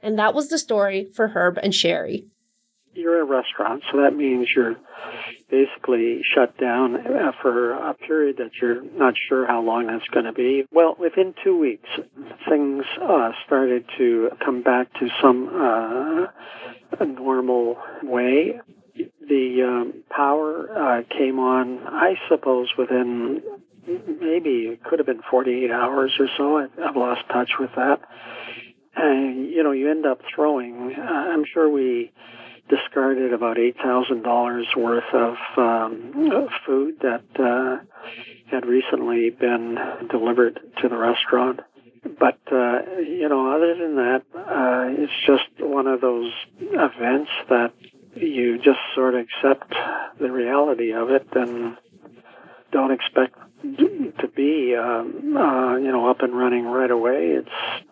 And 0.00 0.18
that 0.18 0.34
was 0.34 0.48
the 0.48 0.58
story 0.58 1.10
for 1.14 1.28
Herb 1.28 1.58
and 1.62 1.74
Sherry. 1.74 2.26
You're 2.92 3.22
a 3.22 3.24
restaurant, 3.24 3.82
so 3.90 3.98
that 4.02 4.14
means 4.14 4.48
you're 4.54 4.76
basically 5.50 6.22
shut 6.34 6.56
down 6.58 6.96
for 7.42 7.72
a 7.72 7.94
period 7.94 8.36
that 8.38 8.50
you're 8.60 8.82
not 8.82 9.14
sure 9.28 9.46
how 9.46 9.62
long 9.62 9.86
that's 9.86 10.06
going 10.08 10.26
to 10.26 10.32
be. 10.32 10.64
Well, 10.70 10.96
within 10.98 11.34
two 11.42 11.58
weeks, 11.58 11.88
things 12.48 12.84
uh, 13.02 13.30
started 13.46 13.84
to 13.98 14.30
come 14.44 14.62
back 14.62 14.92
to 15.00 15.08
some 15.20 15.48
uh, 15.48 17.04
normal 17.04 17.78
way. 18.02 18.60
The 19.28 19.62
um, 19.62 20.04
power 20.10 20.68
uh, 20.70 21.02
came 21.16 21.38
on, 21.38 21.80
I 21.86 22.14
suppose, 22.28 22.68
within 22.76 23.42
maybe 23.86 24.68
it 24.68 24.82
could 24.82 24.98
have 24.98 25.06
been 25.06 25.22
48 25.30 25.70
hours 25.70 26.12
or 26.18 26.28
so. 26.36 26.58
I, 26.58 26.66
I've 26.82 26.96
lost 26.96 27.22
touch 27.28 27.52
with 27.58 27.70
that. 27.76 28.00
And, 28.96 29.50
you 29.50 29.62
know, 29.62 29.72
you 29.72 29.90
end 29.90 30.06
up 30.06 30.20
throwing, 30.34 30.94
uh, 30.96 31.02
I'm 31.02 31.44
sure 31.52 31.68
we 31.68 32.12
discarded 32.68 33.32
about 33.32 33.58
eight 33.58 33.76
thousand 33.76 34.22
dollars 34.22 34.66
worth 34.76 35.12
of 35.12 35.34
um, 35.56 36.48
food 36.66 36.96
that 37.02 37.24
uh, 37.38 37.84
had 38.50 38.64
recently 38.64 39.30
been 39.30 39.76
delivered 40.10 40.60
to 40.80 40.88
the 40.88 40.96
restaurant. 40.96 41.60
But 42.18 42.38
uh, 42.50 43.00
you 43.00 43.28
know, 43.28 43.54
other 43.54 43.74
than 43.74 43.96
that, 43.96 44.22
uh, 44.34 45.02
it's 45.02 45.12
just 45.26 45.44
one 45.58 45.86
of 45.86 46.00
those 46.00 46.32
events 46.58 47.30
that 47.48 47.72
you 48.16 48.58
just 48.58 48.78
sort 48.94 49.14
of 49.14 49.20
accept 49.26 49.72
the 50.18 50.30
reality 50.30 50.92
of 50.92 51.10
it 51.10 51.26
and 51.32 51.76
don't 52.72 52.92
expect 52.92 53.34
to 53.62 54.28
be, 54.34 54.74
um, 54.76 55.36
uh, 55.36 55.76
you 55.76 55.90
know, 55.90 56.10
up 56.10 56.20
and 56.20 56.36
running 56.36 56.64
right 56.64 56.90
away. 56.90 57.38
It's 57.38 57.84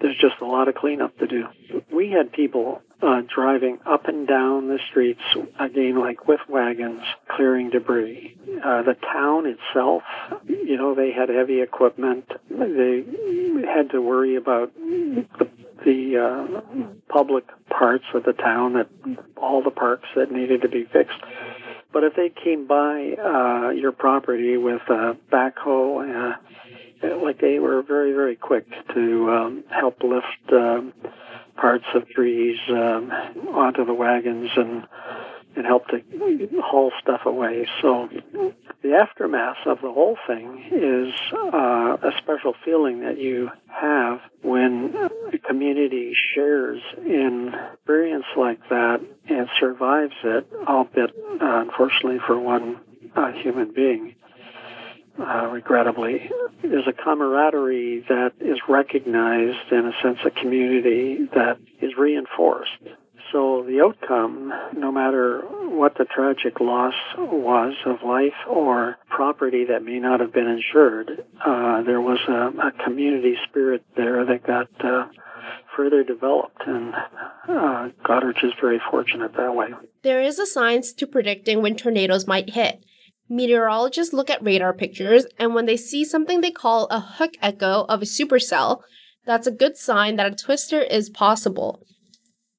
there's 0.00 0.18
just 0.18 0.40
a 0.42 0.44
lot 0.44 0.68
of 0.68 0.74
cleanup 0.74 1.16
to 1.18 1.26
do. 1.26 1.46
We 1.90 2.10
had 2.10 2.30
people 2.32 2.82
uh, 3.00 3.22
driving 3.34 3.78
up 3.86 4.06
and 4.06 4.26
down 4.26 4.68
the 4.68 4.78
streets, 4.90 5.22
again, 5.58 5.98
like 5.98 6.28
with 6.28 6.40
wagons, 6.48 7.00
clearing 7.28 7.70
debris. 7.70 8.36
Uh, 8.62 8.82
the 8.82 8.94
town 8.94 9.46
itself, 9.46 10.02
you 10.46 10.76
know, 10.76 10.94
they 10.94 11.12
had 11.12 11.30
heavy 11.30 11.62
equipment. 11.62 12.30
They 12.50 13.04
had 13.66 13.90
to 13.92 14.02
worry 14.02 14.36
about 14.36 14.74
the, 14.74 15.48
the 15.84 16.18
uh, 16.18 16.60
public 17.08 17.44
parts 17.68 18.04
of 18.14 18.24
the 18.24 18.32
town, 18.32 18.74
that 18.74 18.88
all 19.36 19.62
the 19.62 19.70
parks 19.70 20.08
that 20.16 20.30
needed 20.30 20.62
to 20.62 20.68
be 20.68 20.84
fixed. 20.84 21.18
But 21.92 22.04
if 22.04 22.14
they 22.16 22.30
came 22.30 22.66
by 22.66 23.14
uh, 23.14 23.70
your 23.70 23.92
property 23.92 24.56
with 24.56 24.82
a 24.88 25.16
backhoe, 25.32 26.36
uh, 27.02 27.16
like 27.22 27.40
they 27.40 27.58
were 27.58 27.82
very 27.82 28.12
very 28.12 28.36
quick 28.36 28.66
to 28.94 29.30
um, 29.30 29.64
help 29.70 30.02
lift 30.02 30.52
um, 30.52 30.92
parts 31.56 31.86
of 31.94 32.08
trees 32.08 32.58
um, 32.68 33.10
onto 33.54 33.84
the 33.84 33.94
wagons 33.94 34.50
and 34.56 34.86
and 35.58 35.66
help 35.66 35.88
to 35.88 36.00
haul 36.62 36.92
stuff 37.02 37.22
away. 37.26 37.66
So 37.82 38.08
the 38.82 38.94
aftermath 38.94 39.66
of 39.66 39.80
the 39.82 39.90
whole 39.90 40.16
thing 40.26 40.64
is 40.70 41.12
uh, 41.34 41.96
a 42.00 42.12
special 42.18 42.54
feeling 42.64 43.00
that 43.00 43.18
you 43.18 43.50
have 43.66 44.20
when 44.42 44.94
a 45.32 45.38
community 45.38 46.14
shares 46.34 46.80
in 47.04 47.52
experience 47.74 48.26
like 48.36 48.60
that 48.68 49.00
and 49.28 49.48
survives 49.58 50.14
it, 50.22 50.46
albeit 50.66 51.10
uh, 51.10 51.60
unfortunately 51.60 52.20
for 52.24 52.38
one 52.38 52.80
uh, 53.16 53.32
human 53.32 53.72
being 53.72 54.14
uh, 55.18 55.48
regrettably, 55.50 56.30
is 56.62 56.86
a 56.86 56.92
camaraderie 56.92 58.04
that 58.08 58.32
is 58.40 58.58
recognized 58.68 59.72
in 59.72 59.86
a 59.86 59.92
sense 60.02 60.18
of 60.24 60.32
community 60.36 61.28
that 61.34 61.58
is 61.80 61.96
reinforced. 61.98 62.70
So 63.32 63.64
the 63.66 63.82
outcome, 63.84 64.52
no 64.74 64.90
matter 64.90 65.42
what 65.68 65.96
the 65.98 66.06
tragic 66.06 66.60
loss 66.60 66.94
was 67.16 67.74
of 67.84 67.96
life 68.02 68.32
or 68.48 68.96
property 69.10 69.66
that 69.66 69.84
may 69.84 69.98
not 69.98 70.20
have 70.20 70.32
been 70.32 70.46
insured, 70.46 71.24
uh, 71.44 71.82
there 71.82 72.00
was 72.00 72.18
a, 72.28 72.68
a, 72.68 72.84
community 72.84 73.34
spirit 73.48 73.84
there 73.96 74.24
that 74.24 74.46
got 74.46 74.68
uh, 74.82 75.08
further 75.76 76.02
developed, 76.02 76.62
and 76.66 76.94
uh, 77.48 77.88
is 78.42 78.52
very 78.60 78.80
fortunate 78.90 79.32
that 79.36 79.54
way. 79.54 79.68
There 80.02 80.22
is 80.22 80.38
a 80.38 80.46
science 80.46 80.92
to 80.94 81.06
predicting 81.06 81.62
when 81.62 81.76
tornadoes 81.76 82.26
might 82.26 82.50
hit. 82.50 82.84
Meteorologists 83.28 84.14
look 84.14 84.30
at 84.30 84.42
radar 84.42 84.72
pictures, 84.72 85.26
and 85.38 85.54
when 85.54 85.66
they 85.66 85.76
see 85.76 86.04
something 86.04 86.40
they 86.40 86.50
call 86.50 86.86
a 86.86 87.00
hook 87.00 87.34
echo 87.42 87.84
of 87.88 88.00
a 88.00 88.06
supercell, 88.06 88.80
that's 89.26 89.46
a 89.46 89.52
good 89.52 89.76
sign 89.76 90.16
that 90.16 90.32
a 90.32 90.34
twister 90.34 90.80
is 90.80 91.10
possible. 91.10 91.84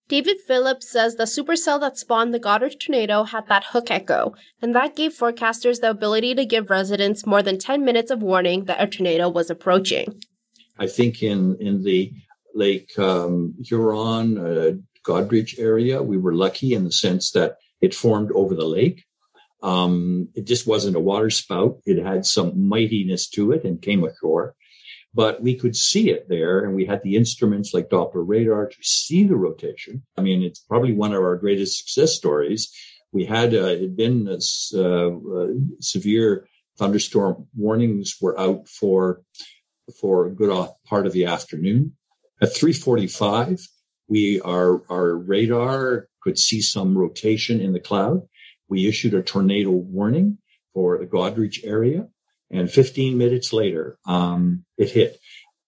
David 0.10 0.40
Phillips 0.40 0.90
says 0.90 1.16
the 1.16 1.26
supercell 1.26 1.80
that 1.82 1.96
spawned 1.96 2.34
the 2.34 2.40
Goderich 2.40 2.80
tornado 2.80 3.26
had 3.26 3.48
that 3.48 3.66
hook 3.66 3.92
echo, 3.92 4.34
and 4.60 4.74
that 4.74 4.96
gave 4.96 5.14
forecasters 5.14 5.82
the 5.82 5.92
ability 5.92 6.34
to 6.34 6.46
give 6.46 6.72
residents 6.72 7.28
more 7.28 7.44
than 7.44 7.60
10 7.60 7.86
minutes 7.86 8.10
of 8.10 8.24
warning 8.24 8.66
that 8.66 8.82
a 8.82 8.88
tornado 8.88 9.30
was 9.30 9.52
approaching. 9.52 10.20
I 10.80 10.88
think 10.88 11.22
in, 11.22 11.58
in 11.60 11.84
the 11.84 12.12
Lake 12.56 12.98
um, 12.98 13.54
Huron, 13.64 14.38
uh, 14.40 14.72
area, 15.58 16.02
we 16.04 16.18
were 16.18 16.34
lucky 16.34 16.74
in 16.74 16.84
the 16.84 16.92
sense 16.92 17.32
that 17.32 17.58
it 17.82 17.96
formed 17.96 18.32
over 18.34 18.54
the 18.54 18.66
lake. 18.66 19.06
Um, 19.64 20.30
it 20.36 20.46
just 20.46 20.68
wasn't 20.68 20.96
a 20.96 21.00
water 21.00 21.30
spout. 21.30 21.80
It 21.86 22.04
had 22.04 22.26
some 22.26 22.68
mightiness 22.68 23.28
to 23.30 23.52
it 23.52 23.64
and 23.64 23.82
came 23.82 24.04
ashore 24.04 24.56
but 25.14 25.42
we 25.42 25.56
could 25.56 25.76
see 25.76 26.10
it 26.10 26.30
there 26.30 26.64
and 26.64 26.76
we 26.76 26.86
had 26.86 27.02
the 27.04 27.16
instruments 27.16 27.74
like 27.74 27.90
Doppler 27.90 28.24
radar 28.28 28.68
to 28.68 28.78
see 28.82 29.24
the 29.24 29.36
rotation. 29.36 30.04
I 30.18 30.22
mean, 30.22 30.44
it's 30.44 30.60
probably 30.60 30.94
one 30.94 31.14
of 31.14 31.22
our 31.22 31.36
greatest 31.36 31.78
success 31.80 32.14
stories. 32.14 32.72
We 33.12 33.26
had, 33.26 33.54
uh, 33.54 33.66
it 33.66 33.82
had 33.82 33.98
been 33.98 34.28
uh, 34.28 34.80
uh, 34.80 35.48
severe 35.80 36.48
thunderstorm 36.78 37.48
warnings 37.56 38.16
were 38.22 38.40
out 38.40 38.68
for, 38.68 39.22
for 40.00 40.28
a 40.28 40.32
good 40.32 40.70
part 40.86 41.08
of 41.08 41.14
the 41.14 41.26
afternoon. 41.26 41.96
At 42.42 42.56
345, 42.56 43.60
we, 44.08 44.40
our, 44.42 44.84
our 44.90 45.16
radar 45.16 46.08
could 46.22 46.38
see 46.38 46.62
some 46.62 46.98
rotation 46.98 47.60
in 47.60 47.74
the 47.74 47.80
cloud. 47.80 48.22
We 48.70 48.88
issued 48.88 49.16
a 49.16 49.24
tornado 49.24 49.72
warning 49.72 50.38
for 50.74 51.00
the 51.00 51.06
Goderich 51.06 51.64
area. 51.64 52.08
And 52.52 52.70
15 52.70 53.18
minutes 53.18 53.54
later, 53.54 53.98
um, 54.06 54.66
it 54.78 54.90
hit. 54.92 55.20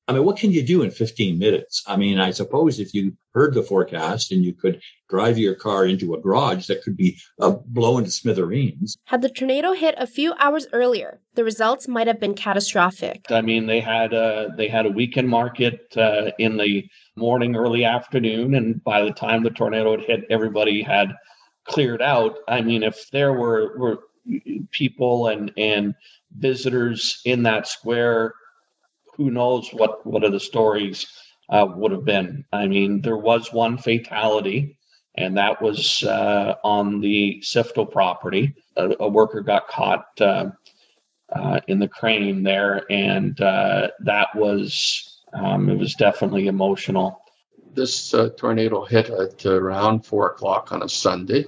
I 0.07 0.13
mean, 0.13 0.25
what 0.25 0.38
can 0.38 0.51
you 0.51 0.63
do 0.63 0.81
in 0.81 0.91
15 0.91 1.38
minutes? 1.38 1.83
I 1.88 1.95
mean, 1.95 2.19
I 2.19 2.31
suppose 2.31 2.79
if 2.79 2.93
you 2.93 3.15
heard 3.33 3.53
the 3.53 3.63
forecast 3.63 4.31
and 4.31 4.43
you 4.43 4.53
could 4.53 4.81
drive 5.07 5.38
your 5.38 5.55
car 5.55 5.85
into 5.85 6.13
a 6.13 6.19
garage 6.19 6.67
that 6.67 6.83
could 6.83 6.97
be 6.97 7.17
uh, 7.39 7.51
blown 7.67 8.03
to 8.03 8.11
smithereens. 8.11 8.97
Had 9.05 9.21
the 9.21 9.29
tornado 9.29 9.73
hit 9.73 9.95
a 9.97 10.07
few 10.07 10.33
hours 10.39 10.67
earlier, 10.73 11.21
the 11.35 11.43
results 11.43 11.88
might 11.88 12.07
have 12.07 12.19
been 12.19 12.33
catastrophic. 12.33 13.25
I 13.29 13.41
mean, 13.41 13.67
they 13.67 13.79
had 13.79 14.11
a 14.11 14.50
they 14.57 14.67
had 14.67 14.85
a 14.85 14.89
weekend 14.89 15.29
market 15.29 15.95
uh, 15.95 16.31
in 16.39 16.57
the 16.57 16.83
morning, 17.15 17.55
early 17.55 17.85
afternoon, 17.85 18.55
and 18.55 18.83
by 18.83 19.03
the 19.03 19.11
time 19.11 19.43
the 19.43 19.50
tornado 19.50 19.91
had 19.91 20.05
hit, 20.05 20.25
everybody 20.29 20.81
had 20.81 21.13
cleared 21.65 22.01
out. 22.01 22.38
I 22.47 22.61
mean, 22.61 22.83
if 22.83 23.09
there 23.11 23.33
were 23.33 23.77
were 23.77 24.00
people 24.71 25.27
and 25.27 25.51
and 25.57 25.95
visitors 26.38 27.21
in 27.25 27.43
that 27.43 27.67
square, 27.67 28.33
who 29.15 29.31
knows 29.31 29.69
what 29.71 30.05
what 30.05 30.23
are 30.23 30.29
the 30.29 30.39
stories 30.39 31.07
uh, 31.50 31.67
would 31.75 31.91
have 31.91 32.05
been. 32.05 32.45
I 32.53 32.67
mean, 32.67 33.01
there 33.01 33.17
was 33.17 33.51
one 33.51 33.77
fatality, 33.77 34.77
and 35.15 35.38
that 35.38 35.61
was 35.61 36.03
uh, 36.03 36.55
on 36.63 37.01
the 37.01 37.41
Sifto 37.43 37.89
property. 37.89 38.55
A, 38.77 38.95
a 39.00 39.09
worker 39.09 39.41
got 39.41 39.67
caught 39.67 40.05
uh, 40.19 40.51
uh 41.33 41.59
in 41.67 41.79
the 41.79 41.88
crane 41.88 42.43
there, 42.43 42.85
and 42.89 43.39
uh, 43.41 43.89
that 43.99 44.34
was 44.36 45.21
um, 45.34 45.69
it 45.69 45.77
was 45.77 45.95
definitely 45.95 46.47
emotional. 46.47 47.21
This 47.73 48.13
uh, 48.13 48.29
tornado 48.38 48.84
hit 48.86 49.10
at 49.10 49.45
around 49.45 50.06
four 50.06 50.32
o'clock 50.32 50.71
on 50.71 50.84
a 50.84 50.89
Sunday. 50.89 51.45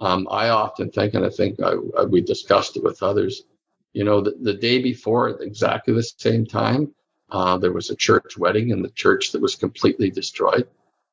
Um, 0.00 0.26
I 0.30 0.48
often 0.48 0.90
think, 0.90 1.14
and 1.14 1.24
I 1.24 1.28
think 1.28 1.60
I, 1.60 1.74
I, 1.98 2.04
we 2.04 2.22
discussed 2.22 2.76
it 2.76 2.82
with 2.82 3.02
others, 3.02 3.44
you 3.92 4.04
know, 4.04 4.20
the, 4.20 4.36
the 4.40 4.54
day 4.54 4.80
before, 4.80 5.28
at 5.28 5.40
exactly 5.40 5.94
the 5.94 6.02
same 6.02 6.46
time, 6.46 6.94
uh, 7.30 7.58
there 7.58 7.72
was 7.72 7.90
a 7.90 7.96
church 7.96 8.36
wedding 8.38 8.70
in 8.70 8.82
the 8.82 8.90
church 8.90 9.32
that 9.32 9.42
was 9.42 9.54
completely 9.56 10.10
destroyed. 10.10 10.66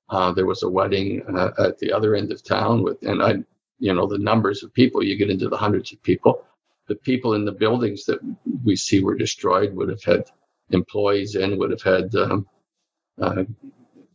Uh, 0.09 0.31
there 0.31 0.45
was 0.45 0.63
a 0.63 0.69
wedding 0.69 1.21
uh, 1.35 1.51
at 1.59 1.77
the 1.79 1.91
other 1.91 2.15
end 2.15 2.31
of 2.31 2.43
town 2.43 2.83
with, 2.83 3.01
and 3.03 3.21
I, 3.21 3.35
you 3.79 3.93
know, 3.93 4.07
the 4.07 4.17
numbers 4.17 4.63
of 4.63 4.73
people, 4.73 5.03
you 5.03 5.17
get 5.17 5.29
into 5.29 5.49
the 5.49 5.57
hundreds 5.57 5.91
of 5.91 6.01
people. 6.01 6.43
The 6.87 6.95
people 6.95 7.33
in 7.33 7.45
the 7.45 7.51
buildings 7.51 8.05
that 8.05 8.19
we 8.63 8.75
see 8.75 9.03
were 9.03 9.15
destroyed 9.15 9.75
would 9.75 9.89
have 9.89 10.03
had 10.03 10.23
employees 10.71 11.35
in, 11.35 11.57
would 11.57 11.71
have 11.71 11.81
had 11.81 12.15
um, 12.15 12.47
uh, 13.21 13.43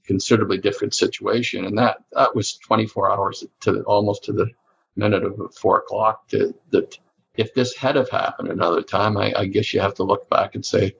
considerably 0.04 0.58
different 0.58 0.94
situation. 0.94 1.66
And 1.66 1.76
that, 1.78 1.98
that 2.12 2.34
was 2.34 2.54
24 2.58 3.12
hours 3.12 3.44
to 3.60 3.82
almost 3.82 4.24
to 4.24 4.32
the 4.32 4.50
minute 4.96 5.24
of 5.24 5.54
four 5.54 5.78
o'clock 5.78 6.28
to, 6.28 6.54
that 6.70 6.98
if 7.34 7.54
this 7.54 7.74
had 7.76 7.96
have 7.96 8.10
happened 8.10 8.48
another 8.48 8.82
time, 8.82 9.16
I, 9.16 9.32
I 9.36 9.46
guess 9.46 9.72
you 9.72 9.80
have 9.80 9.94
to 9.94 10.02
look 10.02 10.28
back 10.28 10.54
and 10.54 10.64
say, 10.64 10.94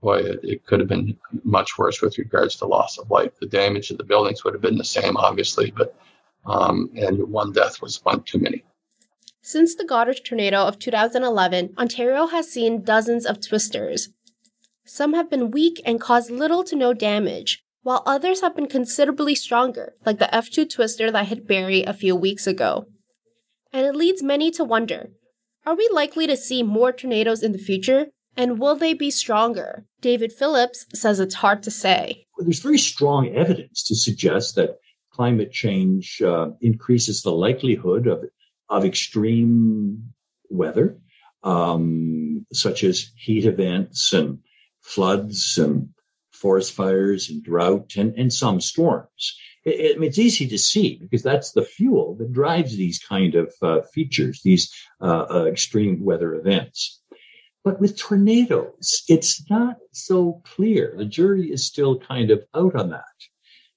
boy, 0.00 0.18
it, 0.18 0.40
it, 0.42 0.66
could 0.66 0.80
have 0.80 0.88
been 0.88 1.16
much 1.44 1.78
worse 1.78 2.00
with 2.00 2.18
regards 2.18 2.56
to 2.56 2.66
loss 2.66 2.98
of 2.98 3.10
life. 3.10 3.32
The 3.38 3.46
damage 3.46 3.88
to 3.88 3.96
the 3.96 4.04
buildings 4.04 4.44
would 4.44 4.54
have 4.54 4.62
been 4.62 4.78
the 4.78 4.84
same, 4.84 5.16
obviously, 5.16 5.70
but 5.70 5.94
um, 6.44 6.90
and 6.96 7.30
one 7.30 7.52
death 7.52 7.80
was 7.80 8.04
one 8.04 8.22
too 8.22 8.38
many. 8.38 8.64
Since 9.42 9.74
the 9.74 9.84
Goderich 9.84 10.24
tornado 10.24 10.64
of 10.66 10.78
2011, 10.78 11.74
Ontario 11.76 12.26
has 12.28 12.50
seen 12.50 12.82
dozens 12.82 13.26
of 13.26 13.40
twisters. 13.40 14.08
Some 14.84 15.14
have 15.14 15.30
been 15.30 15.50
weak 15.50 15.80
and 15.84 16.00
caused 16.00 16.30
little 16.30 16.64
to 16.64 16.76
no 16.76 16.92
damage, 16.92 17.64
while 17.82 18.02
others 18.06 18.40
have 18.40 18.54
been 18.54 18.68
considerably 18.68 19.34
stronger, 19.34 19.94
like 20.04 20.18
the 20.18 20.30
F2 20.32 20.72
twister 20.72 21.10
that 21.10 21.26
hit 21.26 21.46
Barrie 21.46 21.82
a 21.84 21.92
few 21.92 22.14
weeks 22.14 22.46
ago. 22.46 22.86
And 23.72 23.86
it 23.86 23.96
leads 23.96 24.22
many 24.22 24.50
to 24.52 24.64
wonder 24.64 25.10
are 25.66 25.74
we 25.74 25.88
likely 25.92 26.26
to 26.26 26.36
see 26.36 26.62
more 26.62 26.92
tornadoes 26.92 27.42
in 27.42 27.52
the 27.52 27.58
future? 27.58 28.06
And 28.36 28.58
will 28.58 28.76
they 28.76 28.94
be 28.94 29.10
stronger? 29.10 29.84
David 30.00 30.32
Phillips 30.32 30.86
says 30.94 31.20
it's 31.20 31.34
hard 31.36 31.62
to 31.64 31.70
say. 31.70 32.26
There's 32.38 32.60
very 32.60 32.78
strong 32.78 33.28
evidence 33.28 33.84
to 33.84 33.94
suggest 33.94 34.56
that 34.56 34.78
climate 35.12 35.52
change 35.52 36.22
uh, 36.22 36.50
increases 36.60 37.22
the 37.22 37.32
likelihood 37.32 38.06
of, 38.06 38.24
of 38.68 38.84
extreme 38.84 40.12
weather, 40.48 40.98
um, 41.44 42.46
such 42.52 42.84
as 42.84 43.10
heat 43.16 43.44
events 43.44 44.12
and 44.12 44.38
floods 44.80 45.58
and 45.58 45.90
forest 46.30 46.72
fires 46.72 47.28
and 47.28 47.44
drought 47.44 47.92
and, 47.96 48.14
and 48.16 48.32
some 48.32 48.60
storms 48.60 49.36
it, 49.64 50.02
it's 50.02 50.18
easy 50.18 50.48
to 50.48 50.58
see 50.58 50.98
because 51.00 51.22
that's 51.22 51.52
the 51.52 51.64
fuel 51.64 52.16
that 52.16 52.32
drives 52.32 52.76
these 52.76 52.98
kind 52.98 53.34
of 53.34 53.52
uh, 53.62 53.80
features, 53.92 54.40
these 54.44 54.72
uh, 55.00 55.26
uh, 55.30 55.44
extreme 55.44 56.04
weather 56.04 56.34
events. 56.34 57.00
But 57.64 57.80
with 57.80 57.96
tornadoes, 57.96 59.04
it's 59.08 59.48
not 59.48 59.76
so 59.92 60.42
clear. 60.44 60.94
The 60.96 61.04
jury 61.04 61.52
is 61.52 61.66
still 61.66 61.98
kind 61.98 62.30
of 62.30 62.42
out 62.54 62.74
on 62.74 62.90
that 62.90 63.04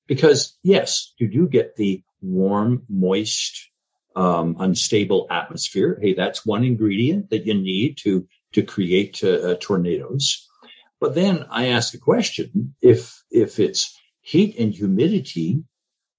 because 0.08 0.58
yes, 0.64 1.14
you 1.18 1.30
do 1.30 1.48
get 1.48 1.76
the 1.76 2.04
warm, 2.22 2.84
moist, 2.90 3.70
um, 4.16 4.56
unstable 4.60 5.28
atmosphere. 5.30 6.00
Hey, 6.02 6.14
that's 6.14 6.46
one 6.46 6.64
ingredient 6.64 7.30
that 7.30 7.46
you 7.46 7.54
need 7.54 7.98
to 8.00 8.28
to 8.54 8.64
create 8.64 9.22
uh, 9.24 9.52
uh 9.52 9.56
tornadoes. 9.60 10.48
But 11.00 11.14
then 11.14 11.46
I 11.52 11.68
ask 11.68 11.94
a 11.94 12.00
question: 12.00 12.76
if 12.82 13.22
if 13.30 13.60
it's 13.60 13.96
heat 14.22 14.58
and 14.58 14.74
humidity 14.74 15.64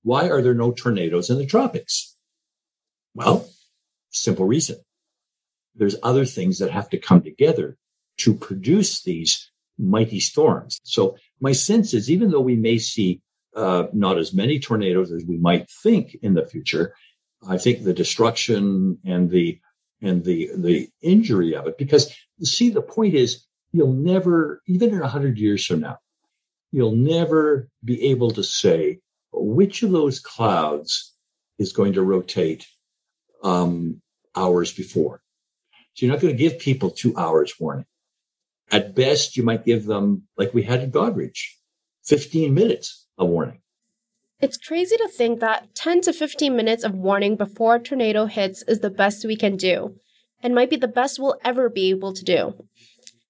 why 0.06 0.28
are 0.28 0.40
there 0.40 0.54
no 0.54 0.70
tornadoes 0.70 1.30
in 1.30 1.38
the 1.38 1.46
tropics? 1.46 2.14
Well, 3.14 3.44
simple 4.10 4.46
reason. 4.46 4.76
There's 5.74 5.96
other 6.00 6.24
things 6.24 6.60
that 6.60 6.70
have 6.70 6.88
to 6.90 6.98
come 6.98 7.22
together 7.22 7.76
to 8.18 8.34
produce 8.34 9.02
these 9.02 9.50
mighty 9.76 10.20
storms. 10.20 10.78
So 10.84 11.16
my 11.40 11.50
sense 11.50 11.92
is 11.92 12.08
even 12.08 12.30
though 12.30 12.40
we 12.40 12.54
may 12.54 12.78
see 12.78 13.20
uh, 13.56 13.86
not 13.92 14.16
as 14.16 14.32
many 14.32 14.60
tornadoes 14.60 15.10
as 15.10 15.24
we 15.26 15.38
might 15.38 15.68
think 15.82 16.16
in 16.22 16.34
the 16.34 16.46
future, 16.46 16.94
I 17.46 17.58
think 17.58 17.82
the 17.82 17.92
destruction 17.92 18.98
and 19.04 19.28
the 19.28 19.58
and 20.00 20.24
the 20.24 20.50
the 20.54 20.88
injury 21.02 21.56
of 21.56 21.66
it, 21.66 21.78
because 21.78 22.14
see 22.42 22.70
the 22.70 22.80
point 22.80 23.14
is 23.14 23.44
you'll 23.72 23.92
never, 23.92 24.62
even 24.68 24.90
in 24.90 25.02
a 25.02 25.08
hundred 25.08 25.36
years 25.36 25.66
from 25.66 25.80
now, 25.80 25.98
you'll 26.70 26.94
never 26.94 27.68
be 27.82 28.10
able 28.10 28.30
to 28.32 28.44
say 28.44 29.00
which 29.56 29.82
of 29.82 29.90
those 29.90 30.20
clouds 30.20 31.14
is 31.58 31.72
going 31.72 31.94
to 31.94 32.02
rotate 32.02 32.66
um, 33.42 34.02
hours 34.36 34.70
before. 34.70 35.22
So 35.94 36.04
you're 36.04 36.14
not 36.14 36.20
going 36.20 36.36
to 36.36 36.42
give 36.42 36.58
people 36.58 36.90
two 36.90 37.16
hours 37.16 37.54
warning. 37.58 37.86
At 38.70 38.94
best, 38.94 39.34
you 39.34 39.42
might 39.42 39.64
give 39.64 39.86
them, 39.86 40.24
like 40.36 40.52
we 40.52 40.62
had 40.62 40.82
in 40.82 40.90
Goderich, 40.92 41.40
15 42.04 42.52
minutes 42.52 43.06
of 43.16 43.28
warning. 43.28 43.62
It's 44.40 44.58
crazy 44.58 44.98
to 44.98 45.08
think 45.08 45.40
that 45.40 45.74
10 45.74 46.02
to 46.02 46.12
15 46.12 46.54
minutes 46.54 46.84
of 46.84 46.94
warning 46.94 47.36
before 47.36 47.76
a 47.76 47.80
tornado 47.80 48.26
hits 48.26 48.62
is 48.68 48.80
the 48.80 48.90
best 48.90 49.24
we 49.24 49.36
can 49.36 49.56
do, 49.56 49.96
and 50.42 50.54
might 50.54 50.68
be 50.68 50.76
the 50.76 50.96
best 51.00 51.18
we'll 51.18 51.40
ever 51.42 51.70
be 51.70 51.88
able 51.88 52.12
to 52.12 52.24
do. 52.24 52.66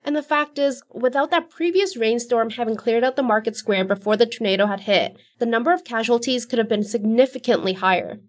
And 0.07 0.16
the 0.16 0.23
fact 0.23 0.59
is, 0.59 0.83
without 0.90 1.31
that 1.33 1.51
previous 1.51 1.97
rainstorm 1.97 2.51
having 2.51 2.77
cleared 2.77 3.05
out 3.05 3.16
the 3.16 3.23
market 3.23 3.57
square 3.57 3.85
before 3.85 4.16
the 4.16 4.25
tornado 4.25 4.66
had 4.66 4.81
hit, 4.81 5.19
the 5.38 5.45
number 5.47 5.73
of 5.73 5.85
casualties 5.85 6.47
could 6.47 6.59
have 6.59 6.69
been 6.69 6.85
significantly 6.85 7.75
higher. 7.75 8.21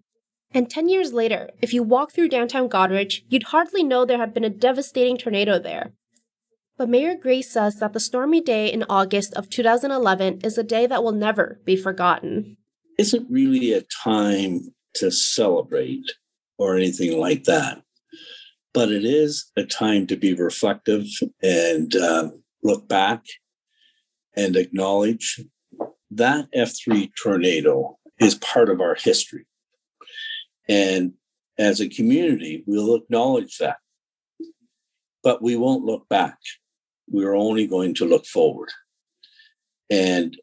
And 0.52 0.68
10 0.68 0.88
years 0.88 1.12
later, 1.12 1.50
if 1.62 1.72
you 1.72 1.82
walk 1.82 2.12
through 2.12 2.28
downtown 2.28 2.68
Goderich, 2.68 3.22
you'd 3.28 3.44
hardly 3.44 3.82
know 3.84 4.04
there 4.04 4.18
had 4.18 4.34
been 4.34 4.44
a 4.44 4.50
devastating 4.50 5.16
tornado 5.16 5.58
there. 5.58 5.92
But 6.76 6.90
Mayor 6.90 7.14
Gray 7.14 7.42
says 7.42 7.78
that 7.78 7.92
the 7.92 8.00
stormy 8.00 8.40
day 8.40 8.66
in 8.72 8.84
August 8.88 9.32
of 9.34 9.48
2011 9.48 10.40
is 10.42 10.58
a 10.58 10.62
day 10.62 10.86
that 10.86 11.02
will 11.02 11.12
never 11.12 11.60
be 11.64 11.76
forgotten 11.76 12.56
isn't 12.98 13.30
really 13.30 13.72
a 13.72 13.84
time 14.04 14.74
to 14.96 15.10
celebrate 15.10 16.12
or 16.58 16.76
anything 16.76 17.18
like 17.18 17.44
that. 17.44 17.82
But 18.74 18.92
it 18.92 19.04
is 19.04 19.50
a 19.56 19.64
time 19.64 20.06
to 20.08 20.16
be 20.16 20.34
reflective 20.34 21.06
and 21.42 21.94
uh, 21.96 22.30
look 22.62 22.88
back 22.88 23.24
and 24.36 24.56
acknowledge 24.56 25.40
that 26.10 26.48
F3 26.54 27.10
tornado 27.20 27.98
is 28.18 28.34
part 28.34 28.68
of 28.68 28.80
our 28.80 28.94
history. 28.94 29.46
And 30.68 31.14
as 31.58 31.80
a 31.80 31.88
community, 31.88 32.62
we'll 32.66 32.94
acknowledge 32.94 33.58
that. 33.58 33.78
But 35.22 35.42
we 35.42 35.56
won't 35.56 35.84
look 35.84 36.08
back. 36.08 36.38
We're 37.08 37.34
only 37.34 37.66
going 37.66 37.94
to 37.94 38.04
look 38.04 38.26
forward. 38.26 38.68
And 39.90 40.36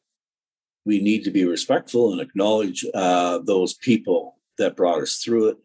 we 0.85 1.01
need 1.01 1.23
to 1.23 1.31
be 1.31 1.45
respectful 1.45 2.11
and 2.11 2.21
acknowledge 2.21 2.85
uh, 2.93 3.39
those 3.39 3.73
people 3.73 4.39
that 4.57 4.75
brought 4.75 5.01
us 5.01 5.17
through 5.17 5.49
it. 5.49 5.57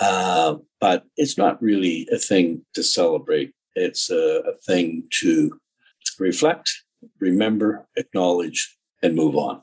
Uh, 0.00 0.56
but 0.84 1.06
it's 1.16 1.38
not 1.38 1.62
really 1.62 2.06
a 2.12 2.18
thing 2.18 2.62
to 2.74 2.82
celebrate. 2.82 3.54
It's 3.74 4.10
a, 4.10 4.42
a 4.46 4.52
thing 4.66 5.04
to 5.22 5.58
reflect, 6.18 6.70
remember, 7.18 7.86
acknowledge, 7.96 8.76
and 9.02 9.14
move 9.14 9.34
on. 9.34 9.62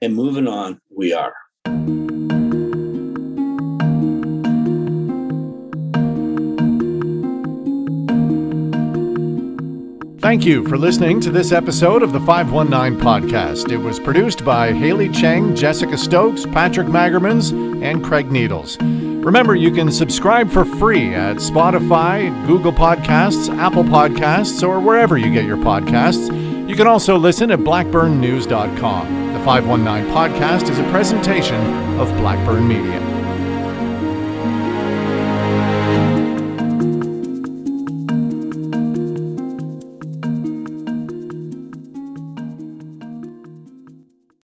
And 0.00 0.14
moving 0.14 0.46
on, 0.46 0.80
we 0.88 1.12
are. 1.12 1.34
Thank 10.20 10.44
you 10.44 10.64
for 10.68 10.78
listening 10.78 11.20
to 11.22 11.32
this 11.32 11.50
episode 11.50 12.04
of 12.04 12.12
the 12.12 12.20
519 12.20 13.00
podcast. 13.00 13.72
It 13.72 13.78
was 13.78 13.98
produced 13.98 14.44
by 14.44 14.72
Hayley 14.72 15.08
Cheng, 15.08 15.56
Jessica 15.56 15.98
Stokes, 15.98 16.46
Patrick 16.46 16.86
Magermans, 16.86 17.50
and 17.82 18.04
Craig 18.04 18.30
Needles. 18.30 18.78
Remember, 19.26 19.56
you 19.56 19.72
can 19.72 19.90
subscribe 19.90 20.52
for 20.52 20.64
free 20.64 21.12
at 21.12 21.38
Spotify, 21.38 22.30
Google 22.46 22.72
Podcasts, 22.72 23.52
Apple 23.58 23.82
Podcasts, 23.82 24.62
or 24.62 24.78
wherever 24.78 25.18
you 25.18 25.32
get 25.32 25.44
your 25.44 25.56
podcasts. 25.56 26.28
You 26.68 26.76
can 26.76 26.86
also 26.86 27.18
listen 27.18 27.50
at 27.50 27.58
blackburnnews.com. 27.58 29.32
The 29.32 29.40
519 29.40 30.14
podcast 30.14 30.70
is 30.70 30.78
a 30.78 30.88
presentation 30.92 31.60
of 31.98 32.08
Blackburn 32.18 32.68
Media. 32.68 33.15